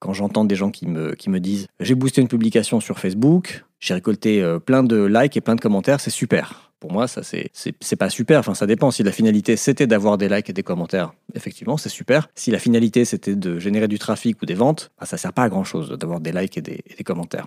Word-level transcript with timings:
Quand 0.00 0.12
j'entends 0.12 0.44
des 0.44 0.54
gens 0.54 0.70
qui 0.70 0.86
me, 0.86 1.14
qui 1.14 1.28
me 1.28 1.40
disent 1.40 1.66
j'ai 1.80 1.94
boosté 1.94 2.20
une 2.20 2.28
publication 2.28 2.78
sur 2.80 2.98
Facebook, 2.98 3.64
j'ai 3.80 3.94
récolté 3.94 4.40
euh, 4.42 4.60
plein 4.60 4.84
de 4.84 5.04
likes 5.04 5.36
et 5.36 5.40
plein 5.40 5.56
de 5.56 5.60
commentaires, 5.60 6.00
c'est 6.00 6.10
super. 6.10 6.70
Pour 6.78 6.92
moi, 6.92 7.08
ça 7.08 7.22
c'est 7.24 7.50
pas 7.96 8.08
super. 8.08 8.38
Enfin, 8.38 8.54
ça 8.54 8.66
dépend. 8.66 8.92
Si 8.92 9.02
la 9.02 9.10
finalité 9.10 9.56
c'était 9.56 9.88
d'avoir 9.88 10.16
des 10.16 10.28
likes 10.28 10.50
et 10.50 10.52
des 10.52 10.62
commentaires, 10.62 11.12
effectivement, 11.34 11.76
c'est 11.76 11.88
super. 11.88 12.28
Si 12.36 12.52
la 12.52 12.60
finalité 12.60 13.04
c'était 13.04 13.34
de 13.34 13.58
générer 13.58 13.88
du 13.88 13.98
trafic 13.98 14.40
ou 14.40 14.46
des 14.46 14.54
ventes, 14.54 14.92
bah, 15.00 15.06
ça 15.06 15.16
sert 15.16 15.32
pas 15.32 15.42
à 15.42 15.48
grand 15.48 15.64
chose 15.64 15.90
d'avoir 15.90 16.20
des 16.20 16.30
likes 16.30 16.56
et 16.56 16.62
des, 16.62 16.80
et 16.86 16.94
des 16.96 17.04
commentaires. 17.04 17.46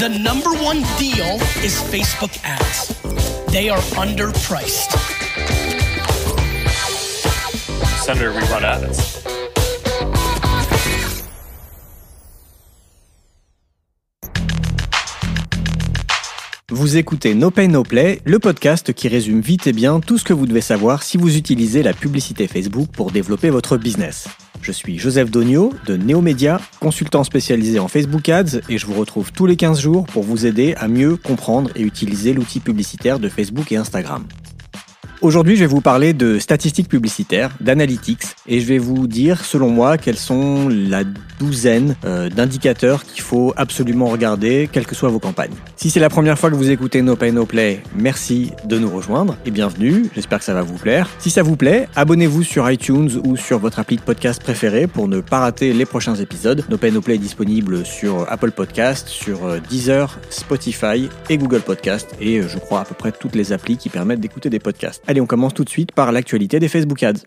The 0.00 0.08
number 0.08 0.50
one 0.64 0.82
deal 0.98 1.38
is 1.62 1.78
Facebook 1.92 2.32
ads. 2.42 2.96
They 3.52 3.70
are 3.70 3.82
underpriced. 3.96 5.19
Vous 16.70 16.96
écoutez 16.96 17.34
No 17.34 17.50
Pay 17.50 17.68
No 17.68 17.82
Play, 17.82 18.22
le 18.24 18.38
podcast 18.38 18.94
qui 18.94 19.08
résume 19.08 19.40
vite 19.40 19.66
et 19.66 19.74
bien 19.74 20.00
tout 20.00 20.16
ce 20.16 20.24
que 20.24 20.32
vous 20.32 20.46
devez 20.46 20.62
savoir 20.62 21.02
si 21.02 21.18
vous 21.18 21.36
utilisez 21.36 21.82
la 21.82 21.92
publicité 21.92 22.48
Facebook 22.48 22.88
pour 22.90 23.10
développer 23.10 23.50
votre 23.50 23.76
business. 23.76 24.28
Je 24.62 24.72
suis 24.72 24.98
Joseph 24.98 25.30
Dogno 25.30 25.74
de 25.86 25.98
Neomédia, 25.98 26.58
consultant 26.80 27.22
spécialisé 27.22 27.78
en 27.78 27.88
Facebook 27.88 28.30
Ads 28.30 28.60
et 28.70 28.78
je 28.78 28.86
vous 28.86 28.94
retrouve 28.94 29.30
tous 29.30 29.44
les 29.44 29.56
15 29.56 29.78
jours 29.78 30.06
pour 30.06 30.22
vous 30.22 30.46
aider 30.46 30.74
à 30.78 30.88
mieux 30.88 31.16
comprendre 31.16 31.70
et 31.76 31.82
utiliser 31.82 32.32
l'outil 32.32 32.60
publicitaire 32.60 33.18
de 33.18 33.28
Facebook 33.28 33.70
et 33.72 33.76
Instagram. 33.76 34.24
Aujourd'hui, 35.22 35.54
je 35.54 35.60
vais 35.60 35.66
vous 35.66 35.82
parler 35.82 36.14
de 36.14 36.38
statistiques 36.38 36.88
publicitaires, 36.88 37.50
d'analytics, 37.60 38.22
et 38.46 38.58
je 38.58 38.66
vais 38.66 38.78
vous 38.78 39.06
dire, 39.06 39.44
selon 39.44 39.68
moi, 39.68 39.98
quelles 39.98 40.16
sont 40.16 40.70
la 40.70 41.04
douzaine 41.38 41.94
euh, 42.06 42.30
d'indicateurs 42.30 43.04
qu'il 43.04 43.20
faut 43.20 43.52
absolument 43.58 44.06
regarder, 44.06 44.70
quelles 44.72 44.86
que 44.86 44.94
soient 44.94 45.10
vos 45.10 45.18
campagnes. 45.18 45.52
Si 45.76 45.90
c'est 45.90 46.00
la 46.00 46.08
première 46.08 46.38
fois 46.38 46.50
que 46.50 46.54
vous 46.54 46.70
écoutez 46.70 47.02
No 47.02 47.16
Pay 47.16 47.32
No 47.32 47.44
Play, 47.44 47.82
merci 47.94 48.52
de 48.64 48.78
nous 48.78 48.88
rejoindre 48.88 49.36
et 49.44 49.50
bienvenue. 49.50 50.06
J'espère 50.14 50.38
que 50.38 50.44
ça 50.44 50.54
va 50.54 50.62
vous 50.62 50.78
plaire. 50.78 51.08
Si 51.18 51.28
ça 51.28 51.42
vous 51.42 51.56
plaît, 51.56 51.86
abonnez-vous 51.96 52.42
sur 52.42 52.70
iTunes 52.70 53.10
ou 53.24 53.36
sur 53.36 53.58
votre 53.58 53.78
appli 53.78 53.96
de 53.96 54.02
podcast 54.02 54.42
préféré 54.42 54.86
pour 54.86 55.06
ne 55.06 55.20
pas 55.20 55.40
rater 55.40 55.74
les 55.74 55.84
prochains 55.84 56.14
épisodes. 56.14 56.64
No 56.70 56.78
Pay 56.78 56.92
No 56.92 57.02
Play 57.02 57.16
est 57.16 57.18
disponible 57.18 57.84
sur 57.84 58.26
Apple 58.30 58.52
Podcast, 58.52 59.08
sur 59.08 59.44
euh, 59.44 59.58
Deezer, 59.68 60.18
Spotify 60.30 61.10
et 61.28 61.36
Google 61.36 61.60
Podcast, 61.60 62.08
et 62.20 62.38
euh, 62.38 62.48
je 62.48 62.58
crois 62.58 62.80
à 62.80 62.84
peu 62.86 62.94
près 62.94 63.12
toutes 63.12 63.34
les 63.34 63.52
applis 63.52 63.76
qui 63.76 63.90
permettent 63.90 64.20
d'écouter 64.20 64.48
des 64.48 64.60
podcasts. 64.60 65.02
Allez, 65.10 65.20
on 65.20 65.26
commence 65.26 65.54
tout 65.54 65.64
de 65.64 65.68
suite 65.68 65.90
par 65.90 66.12
l'actualité 66.12 66.60
des 66.60 66.68
Facebook 66.68 67.02
Ads. 67.02 67.24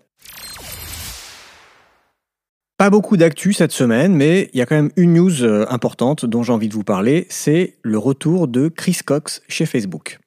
Pas 2.77 2.89
beaucoup 2.89 3.17
d'actu 3.17 3.51
cette 3.51 3.73
semaine, 3.73 4.15
mais 4.15 4.49
il 4.53 4.59
y 4.59 4.61
a 4.61 4.65
quand 4.65 4.75
même 4.75 4.91
une 4.95 5.15
news 5.15 5.43
euh, 5.43 5.65
importante 5.69 6.25
dont 6.25 6.43
j'ai 6.43 6.53
envie 6.53 6.69
de 6.69 6.73
vous 6.73 6.85
parler, 6.85 7.27
c'est 7.29 7.75
le 7.81 7.97
retour 7.97 8.47
de 8.47 8.69
Chris 8.69 8.99
Cox 9.05 9.41
chez 9.49 9.65
Facebook. 9.65 10.19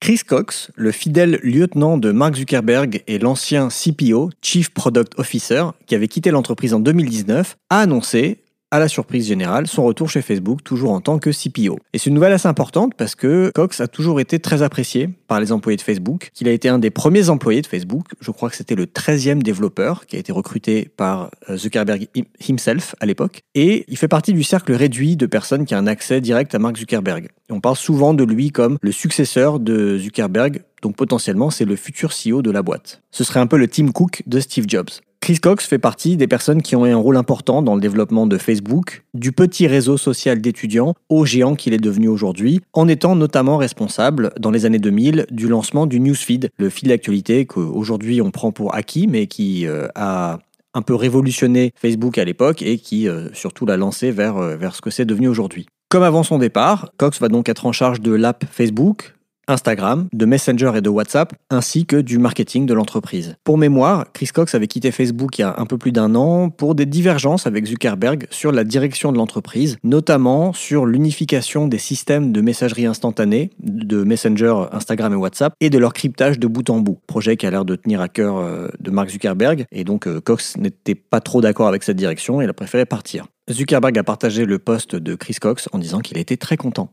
Chris 0.00 0.20
Cox, 0.24 0.70
le 0.76 0.92
fidèle 0.92 1.40
lieutenant 1.42 1.98
de 1.98 2.12
Mark 2.12 2.36
Zuckerberg 2.36 3.02
et 3.08 3.18
l'ancien 3.18 3.66
CPO, 3.68 4.30
Chief 4.40 4.70
Product 4.70 5.18
Officer, 5.18 5.64
qui 5.86 5.96
avait 5.96 6.06
quitté 6.06 6.30
l'entreprise 6.30 6.74
en 6.74 6.78
2019, 6.78 7.56
a 7.70 7.80
annoncé 7.80 8.43
à 8.74 8.80
la 8.80 8.88
surprise 8.88 9.28
générale, 9.28 9.68
son 9.68 9.84
retour 9.84 10.10
chez 10.10 10.20
Facebook, 10.20 10.64
toujours 10.64 10.90
en 10.90 11.00
tant 11.00 11.20
que 11.20 11.30
CPO. 11.30 11.78
Et 11.92 11.98
c'est 11.98 12.10
une 12.10 12.14
nouvelle 12.14 12.32
assez 12.32 12.48
importante 12.48 12.94
parce 12.96 13.14
que 13.14 13.52
Cox 13.54 13.80
a 13.80 13.86
toujours 13.86 14.18
été 14.18 14.40
très 14.40 14.62
apprécié 14.62 15.08
par 15.28 15.38
les 15.38 15.52
employés 15.52 15.76
de 15.76 15.82
Facebook, 15.82 16.30
qu'il 16.34 16.48
a 16.48 16.50
été 16.50 16.68
un 16.68 16.80
des 16.80 16.90
premiers 16.90 17.30
employés 17.30 17.62
de 17.62 17.68
Facebook. 17.68 18.06
Je 18.20 18.32
crois 18.32 18.50
que 18.50 18.56
c'était 18.56 18.74
le 18.74 18.86
13e 18.86 19.42
développeur 19.42 20.06
qui 20.06 20.16
a 20.16 20.18
été 20.18 20.32
recruté 20.32 20.90
par 20.96 21.30
euh, 21.48 21.56
Zuckerberg 21.56 22.08
himself 22.48 22.96
à 22.98 23.06
l'époque. 23.06 23.42
Et 23.54 23.84
il 23.86 23.96
fait 23.96 24.08
partie 24.08 24.32
du 24.32 24.42
cercle 24.42 24.72
réduit 24.72 25.14
de 25.14 25.26
personnes 25.26 25.66
qui 25.66 25.76
ont 25.76 25.78
un 25.78 25.86
accès 25.86 26.20
direct 26.20 26.52
à 26.52 26.58
Mark 26.58 26.76
Zuckerberg. 26.76 27.28
On 27.50 27.60
parle 27.60 27.76
souvent 27.76 28.12
de 28.12 28.24
lui 28.24 28.50
comme 28.50 28.78
le 28.80 28.90
successeur 28.90 29.60
de 29.60 29.98
Zuckerberg, 29.98 30.62
donc 30.82 30.96
potentiellement 30.96 31.50
c'est 31.50 31.64
le 31.64 31.76
futur 31.76 32.10
CEO 32.10 32.42
de 32.42 32.50
la 32.50 32.62
boîte. 32.62 33.02
Ce 33.12 33.22
serait 33.22 33.38
un 33.38 33.46
peu 33.46 33.56
le 33.56 33.68
Tim 33.68 33.92
Cook 33.92 34.24
de 34.26 34.40
Steve 34.40 34.64
Jobs. 34.66 34.90
Chris 35.24 35.40
Cox 35.40 35.66
fait 35.66 35.78
partie 35.78 36.18
des 36.18 36.28
personnes 36.28 36.60
qui 36.60 36.76
ont 36.76 36.84
eu 36.84 36.90
un 36.90 36.98
rôle 36.98 37.16
important 37.16 37.62
dans 37.62 37.74
le 37.74 37.80
développement 37.80 38.26
de 38.26 38.36
Facebook, 38.36 39.04
du 39.14 39.32
petit 39.32 39.66
réseau 39.66 39.96
social 39.96 40.42
d'étudiants 40.42 40.92
au 41.08 41.24
géant 41.24 41.54
qu'il 41.54 41.72
est 41.72 41.78
devenu 41.78 42.08
aujourd'hui, 42.08 42.60
en 42.74 42.88
étant 42.88 43.16
notamment 43.16 43.56
responsable, 43.56 44.32
dans 44.38 44.50
les 44.50 44.66
années 44.66 44.78
2000, 44.78 45.24
du 45.30 45.48
lancement 45.48 45.86
du 45.86 45.98
Newsfeed, 45.98 46.50
le 46.58 46.68
fil 46.68 46.90
d'actualité 46.90 47.46
qu'aujourd'hui 47.46 48.20
on 48.20 48.30
prend 48.30 48.52
pour 48.52 48.74
acquis, 48.74 49.06
mais 49.06 49.26
qui 49.26 49.66
euh, 49.66 49.88
a 49.94 50.40
un 50.74 50.82
peu 50.82 50.94
révolutionné 50.94 51.72
Facebook 51.74 52.18
à 52.18 52.24
l'époque 52.26 52.60
et 52.60 52.76
qui 52.76 53.08
euh, 53.08 53.32
surtout 53.32 53.64
l'a 53.64 53.78
lancé 53.78 54.12
euh, 54.18 54.56
vers 54.58 54.74
ce 54.74 54.82
que 54.82 54.90
c'est 54.90 55.06
devenu 55.06 55.28
aujourd'hui. 55.28 55.64
Comme 55.88 56.02
avant 56.02 56.22
son 56.22 56.36
départ, 56.36 56.90
Cox 56.98 57.18
va 57.18 57.28
donc 57.28 57.48
être 57.48 57.64
en 57.64 57.72
charge 57.72 58.02
de 58.02 58.12
l'app 58.12 58.44
Facebook, 58.50 59.14
Instagram, 59.48 60.08
de 60.12 60.26
Messenger 60.26 60.72
et 60.76 60.80
de 60.80 60.88
WhatsApp, 60.88 61.32
ainsi 61.50 61.86
que 61.86 61.96
du 61.96 62.18
marketing 62.18 62.66
de 62.66 62.74
l'entreprise. 62.74 63.36
Pour 63.44 63.58
mémoire, 63.58 64.06
Chris 64.12 64.28
Cox 64.32 64.54
avait 64.54 64.66
quitté 64.66 64.90
Facebook 64.90 65.38
il 65.38 65.42
y 65.42 65.44
a 65.44 65.54
un 65.58 65.66
peu 65.66 65.78
plus 65.78 65.92
d'un 65.92 66.14
an 66.14 66.50
pour 66.50 66.74
des 66.74 66.86
divergences 66.86 67.46
avec 67.46 67.66
Zuckerberg 67.66 68.26
sur 68.30 68.52
la 68.52 68.64
direction 68.64 69.12
de 69.12 69.18
l'entreprise, 69.18 69.76
notamment 69.82 70.52
sur 70.52 70.86
l'unification 70.86 71.68
des 71.68 71.78
systèmes 71.78 72.32
de 72.32 72.40
messagerie 72.40 72.86
instantanée 72.86 73.50
de 73.60 74.04
Messenger, 74.04 74.54
Instagram 74.72 75.12
et 75.12 75.16
WhatsApp 75.16 75.54
et 75.60 75.70
de 75.70 75.78
leur 75.78 75.92
cryptage 75.92 76.38
de 76.38 76.46
bout 76.46 76.68
en 76.70 76.80
bout. 76.80 76.98
Projet 77.06 77.36
qui 77.36 77.46
a 77.46 77.50
l'air 77.50 77.64
de 77.64 77.76
tenir 77.76 78.00
à 78.00 78.08
cœur 78.08 78.36
euh, 78.36 78.68
de 78.80 78.90
Mark 78.90 79.10
Zuckerberg 79.10 79.66
et 79.72 79.84
donc 79.84 80.06
euh, 80.06 80.20
Cox 80.20 80.56
n'était 80.56 80.94
pas 80.94 81.20
trop 81.20 81.40
d'accord 81.40 81.68
avec 81.68 81.82
cette 81.82 81.96
direction 81.96 82.40
et 82.40 82.44
il 82.44 82.50
a 82.50 82.54
préféré 82.54 82.86
partir. 82.86 83.26
Zuckerberg 83.50 83.98
a 83.98 84.04
partagé 84.04 84.46
le 84.46 84.58
poste 84.58 84.96
de 84.96 85.14
Chris 85.14 85.36
Cox 85.40 85.68
en 85.72 85.78
disant 85.78 86.00
qu'il 86.00 86.18
était 86.18 86.36
très 86.36 86.56
content. 86.56 86.90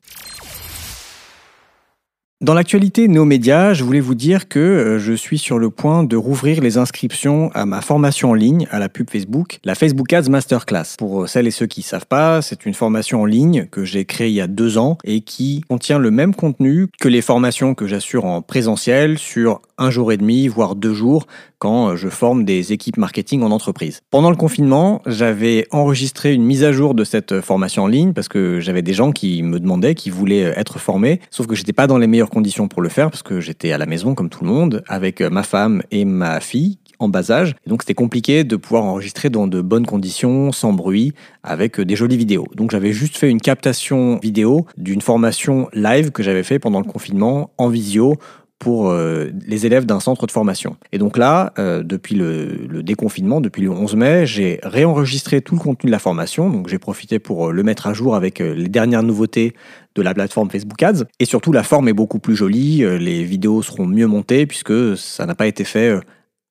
Dans 2.42 2.56
l'actualité 2.56 3.08
néo-média, 3.08 3.76
je 3.76 3.84
voulais 3.84 4.00
vous 4.00 4.16
dire 4.16 4.48
que 4.48 4.58
euh, 4.58 4.98
je 4.98 5.14
suis 5.14 5.38
sur 5.38 5.60
le 5.60 5.70
point 5.70 6.04
de 6.04 6.16
rouvrir 6.16 6.60
les 6.60 6.80
inscriptions 6.80 7.52
à 7.54 7.68
ma 7.68 7.82
formation 7.82 8.32
en 8.32 8.34
ligne 8.34 8.68
à 8.72 8.80
la 8.80 8.90
pub 8.90 9.12
Facebook, 9.12 9.60
la 9.64 9.76
Facebook 9.76 10.12
Ads 10.12 10.28
Masterclass. 10.28 10.96
Pour 10.98 11.30
celles 11.30 11.46
et 11.46 11.52
ceux 11.52 11.68
qui 11.68 11.82
ne 11.82 11.86
savent 11.86 12.08
pas, 12.08 12.42
c'est 12.42 12.66
une 12.66 12.74
formation 12.74 13.22
en 13.22 13.26
ligne 13.26 13.68
que 13.70 13.86
j'ai 13.86 14.06
créée 14.06 14.30
il 14.30 14.34
y 14.34 14.42
a 14.42 14.48
deux 14.48 14.80
ans 14.80 14.98
et 15.04 15.22
qui 15.22 15.62
contient 15.70 16.00
le 16.00 16.10
même 16.10 16.34
contenu 16.34 16.88
que 17.00 17.08
les 17.08 17.22
formations 17.22 17.76
que 17.76 17.86
j'assure 17.86 18.26
en 18.26 18.42
présentiel 18.42 19.20
sur 19.20 19.62
un 19.78 19.92
jour 19.92 20.12
et 20.12 20.18
demi, 20.18 20.48
voire 20.48 20.76
deux 20.76 20.96
jours, 20.96 21.28
quand 21.60 21.90
euh, 21.90 21.96
je 21.96 22.10
forme 22.10 22.44
des 22.44 22.74
équipes 22.74 22.98
marketing 22.98 23.44
en 23.44 23.52
entreprise. 23.52 24.02
Pendant 24.10 24.32
le 24.32 24.36
confinement, 24.36 25.04
j'avais 25.06 25.68
enregistré 25.70 26.34
une 26.34 26.44
mise 26.44 26.64
à 26.64 26.72
jour 26.72 26.96
de 26.96 27.04
cette 27.04 27.40
formation 27.42 27.84
en 27.84 27.88
ligne 27.88 28.14
parce 28.14 28.28
que 28.28 28.60
j'avais 28.60 28.82
des 28.82 28.94
gens 28.94 29.12
qui 29.12 29.44
me 29.44 29.60
demandaient, 29.60 29.94
qui 29.94 30.10
voulaient 30.10 30.46
euh, 30.46 30.60
être 30.60 30.80
formés, 30.80 31.22
sauf 31.30 31.46
que 31.46 31.54
j'étais 31.54 31.72
pas 31.72 31.86
dans 31.86 32.00
les 32.00 32.08
meilleures 32.08 32.31
conditions 32.32 32.68
pour 32.68 32.82
le 32.82 32.90
faire 32.90 33.12
parce 33.12 33.24
que 33.24 33.40
j'étais 33.40 33.72
à 33.72 33.78
la 33.78 33.86
maison 33.86 34.16
comme 34.16 34.30
tout 34.30 34.44
le 34.44 34.50
monde 34.50 34.84
avec 34.88 35.22
euh, 35.22 35.30
ma 35.30 35.44
femme 35.44 35.84
et 35.92 36.06
ma 36.06 36.40
fille 36.40 36.80
en 37.00 37.10
bas 37.10 37.32
âge. 37.32 37.56
Et 37.66 37.70
donc 37.70 37.82
c'était 37.82 37.94
compliqué 37.94 38.44
de 38.44 38.56
pouvoir 38.56 38.84
enregistrer 38.84 39.30
dans 39.30 39.48
de 39.48 39.62
bonnes 39.62 39.86
conditions, 39.86 40.52
sans 40.52 40.72
bruit, 40.74 41.14
avec 41.44 41.80
des 41.82 41.96
jolies 41.96 42.18
vidéos. 42.18 42.46
Donc 42.56 42.72
j'avais 42.72 42.94
juste 42.94 43.18
fait 43.18 43.30
une 43.30 43.42
captation 43.42 44.20
vidéo 44.20 44.66
d'une 44.78 45.02
formation 45.02 45.68
live 45.74 46.12
que 46.12 46.24
j'avais 46.24 46.44
fait 46.44 46.60
pendant 46.60 46.80
le 46.80 46.86
confinement 46.86 47.52
en 47.58 47.70
visio 47.70 48.18
pour 48.62 48.92
euh, 48.92 49.32
les 49.48 49.66
élèves 49.66 49.88
d'un 49.88 50.00
centre 50.00 50.28
de 50.28 50.32
formation. 50.32 50.78
Et 50.92 51.00
donc 51.00 51.18
là, 51.18 51.52
euh, 51.58 51.82
depuis 51.82 52.14
le, 52.14 52.84
déconfinement, 52.84 53.42
depuis 53.42 53.64
le 53.64 53.72
11 53.72 53.96
mai, 53.96 54.28
j'ai 54.28 54.60
réenregistré 54.62 55.42
tout 55.42 55.56
le 55.56 55.60
contenu 55.60 55.88
de 55.88 55.92
la 55.92 55.98
formation. 55.98 56.48
Donc 56.48 56.68
j'ai 56.70 56.78
profité 56.78 57.18
pour 57.18 57.48
euh, 57.48 57.52
le 57.52 57.64
mettre 57.64 57.88
à 57.88 57.94
jour 57.94 58.16
avec 58.16 58.38
les 58.38 58.70
dernières 58.70 59.02
nouveautés 59.02 59.56
de 59.96 60.04
la 60.04 60.14
plateforme 60.14 60.52
Facebook 60.52 60.82
Ads. 60.84 61.06
Et 61.20 61.26
surtout, 61.26 61.52
la 61.52 61.64
forme 61.64 61.90
est 61.90 61.94
beaucoup 61.94 62.20
plus 62.20 62.36
jolie, 62.36 62.86
les 63.00 63.24
vidéos 63.24 63.64
seront 63.64 63.88
mieux 63.88 64.06
montées 64.06 64.46
puisque 64.46 64.96
ça 64.96 65.26
n'a 65.26 65.34
pas 65.34 65.48
été 65.48 65.64
fait 65.64 66.00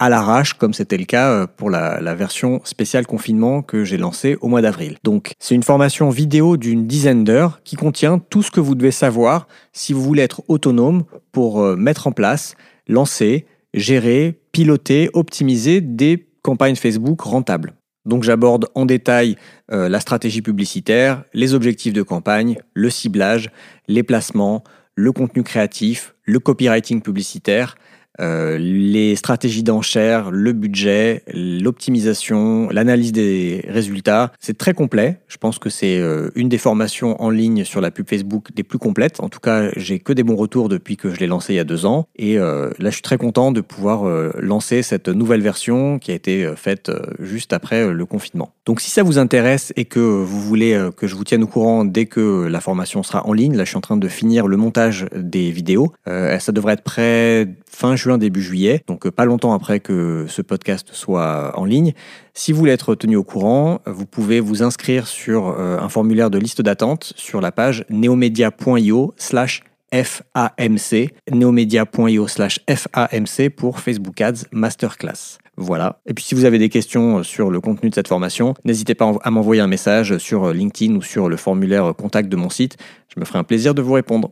à 0.00 0.08
l'arrache, 0.08 0.54
comme 0.54 0.72
c'était 0.72 0.96
le 0.96 1.04
cas 1.04 1.30
euh, 1.30 1.46
pour 1.46 1.70
la, 1.70 2.14
version 2.14 2.60
spéciale 2.64 3.06
confinement 3.06 3.62
que 3.62 3.84
j'ai 3.84 3.98
lancée 3.98 4.36
au 4.40 4.48
mois 4.48 4.62
d'avril. 4.62 4.96
Donc, 5.04 5.32
c'est 5.38 5.54
une 5.54 5.62
formation 5.62 6.08
vidéo 6.08 6.56
d'une 6.56 6.86
dizaine 6.86 7.22
d'heures 7.22 7.60
qui 7.62 7.76
contient 7.76 8.18
tout 8.18 8.42
ce 8.42 8.50
que 8.50 8.60
vous 8.60 8.74
devez 8.74 8.90
savoir 8.90 9.46
si 9.72 9.92
vous 9.92 10.02
voulez 10.02 10.22
être 10.22 10.42
autonome 10.48 11.04
pour 11.30 11.60
euh, 11.60 11.76
mettre 11.76 12.06
en 12.06 12.12
place, 12.12 12.56
lancer, 12.88 13.46
gérer, 13.74 14.40
piloter, 14.52 15.10
optimiser 15.12 15.82
des 15.82 16.26
campagnes 16.42 16.76
Facebook 16.76 17.20
rentables. 17.20 17.74
Donc 18.06 18.24
j'aborde 18.24 18.66
en 18.74 18.86
détail 18.86 19.36
euh, 19.70 19.90
la 19.90 20.00
stratégie 20.00 20.40
publicitaire, 20.40 21.24
les 21.34 21.52
objectifs 21.52 21.92
de 21.92 22.02
campagne, 22.02 22.58
le 22.72 22.88
ciblage, 22.88 23.50
les 23.86 24.02
placements, 24.02 24.64
le 24.94 25.12
contenu 25.12 25.42
créatif, 25.42 26.14
le 26.24 26.38
copywriting 26.38 27.02
publicitaire, 27.02 27.76
euh, 28.20 28.58
les 28.58 29.16
stratégies 29.16 29.62
d'enchères, 29.62 30.30
le 30.30 30.52
budget, 30.52 31.22
l'optimisation, 31.32 32.68
l'analyse 32.70 33.12
des 33.12 33.64
résultats. 33.68 34.32
C'est 34.40 34.58
très 34.58 34.74
complet. 34.74 35.18
Je 35.28 35.38
pense 35.38 35.58
que 35.58 35.70
c'est 35.70 35.98
euh, 35.98 36.30
une 36.34 36.48
des 36.48 36.58
formations 36.58 37.20
en 37.22 37.30
ligne 37.30 37.64
sur 37.64 37.80
la 37.80 37.90
pub 37.90 38.08
Facebook 38.08 38.48
des 38.54 38.62
plus 38.62 38.78
complètes. 38.78 39.20
En 39.20 39.28
tout 39.28 39.40
cas, 39.40 39.70
j'ai 39.76 39.98
que 39.98 40.12
des 40.12 40.22
bons 40.22 40.36
retours 40.36 40.68
depuis 40.68 40.96
que 40.96 41.14
je 41.14 41.20
l'ai 41.20 41.26
lancé 41.26 41.54
il 41.54 41.56
y 41.56 41.60
a 41.60 41.64
deux 41.64 41.86
ans. 41.86 42.06
Et 42.16 42.38
euh, 42.38 42.70
là, 42.78 42.90
je 42.90 42.94
suis 42.94 43.02
très 43.02 43.18
content 43.18 43.52
de 43.52 43.60
pouvoir 43.60 44.04
lancer 44.38 44.82
cette 44.82 45.08
nouvelle 45.08 45.40
version 45.40 45.98
qui 45.98 46.10
a 46.10 46.14
été 46.14 46.50
faite 46.56 46.90
juste 47.18 47.52
après 47.52 47.92
le 47.92 48.06
confinement. 48.06 48.52
Donc 48.66 48.80
si 48.80 48.90
ça 48.90 49.02
vous 49.02 49.18
intéresse 49.18 49.72
et 49.76 49.84
que 49.84 50.00
vous 50.00 50.40
voulez 50.40 50.88
que 50.96 51.06
je 51.06 51.14
vous 51.14 51.24
tienne 51.24 51.42
au 51.42 51.46
courant 51.46 51.84
dès 51.84 52.06
que 52.06 52.46
la 52.46 52.60
formation 52.60 53.02
sera 53.02 53.26
en 53.26 53.32
ligne, 53.32 53.56
là 53.56 53.64
je 53.64 53.70
suis 53.70 53.76
en 53.76 53.82
train 53.82 53.96
de 53.96 54.08
finir 54.08 54.46
le 54.46 54.56
montage 54.56 55.06
des 55.14 55.50
vidéos. 55.50 55.92
ça 56.06 56.52
devrait 56.52 56.74
être 56.74 56.82
prêt 56.82 57.48
fin 57.70 57.96
juin, 57.96 58.09
début 58.18 58.42
juillet, 58.42 58.82
donc 58.86 59.06
euh, 59.06 59.10
pas 59.10 59.24
longtemps 59.24 59.52
après 59.52 59.80
que 59.80 60.26
ce 60.28 60.42
podcast 60.42 60.88
soit 60.92 61.58
en 61.58 61.64
ligne. 61.64 61.92
Si 62.34 62.52
vous 62.52 62.58
voulez 62.58 62.72
être 62.72 62.94
tenu 62.94 63.16
au 63.16 63.24
courant, 63.24 63.80
vous 63.86 64.06
pouvez 64.06 64.40
vous 64.40 64.62
inscrire 64.62 65.06
sur 65.06 65.48
euh, 65.48 65.78
un 65.78 65.88
formulaire 65.88 66.30
de 66.30 66.38
liste 66.38 66.62
d'attente 66.62 67.12
sur 67.16 67.40
la 67.40 67.52
page 67.52 67.84
neomedia.io 67.90 69.14
slash 69.16 69.62
FAMC, 69.92 71.10
neomedia.io 71.32 72.28
slash 72.28 72.60
FAMC 72.68 73.50
pour 73.50 73.80
Facebook 73.80 74.20
Ads 74.20 74.46
Masterclass. 74.52 75.38
Voilà. 75.56 76.00
Et 76.06 76.14
puis 76.14 76.24
si 76.24 76.34
vous 76.34 76.44
avez 76.44 76.58
des 76.58 76.68
questions 76.68 77.22
sur 77.22 77.50
le 77.50 77.60
contenu 77.60 77.90
de 77.90 77.94
cette 77.94 78.08
formation, 78.08 78.54
n'hésitez 78.64 78.94
pas 78.94 79.12
à 79.22 79.30
m'envoyer 79.30 79.60
un 79.60 79.66
message 79.66 80.16
sur 80.18 80.52
LinkedIn 80.52 80.94
ou 80.94 81.02
sur 81.02 81.28
le 81.28 81.36
formulaire 81.36 81.92
contact 81.96 82.28
de 82.28 82.36
mon 82.36 82.50
site. 82.50 82.76
Je 83.14 83.20
me 83.20 83.24
ferai 83.24 83.40
un 83.40 83.44
plaisir 83.44 83.74
de 83.74 83.82
vous 83.82 83.92
répondre. 83.92 84.30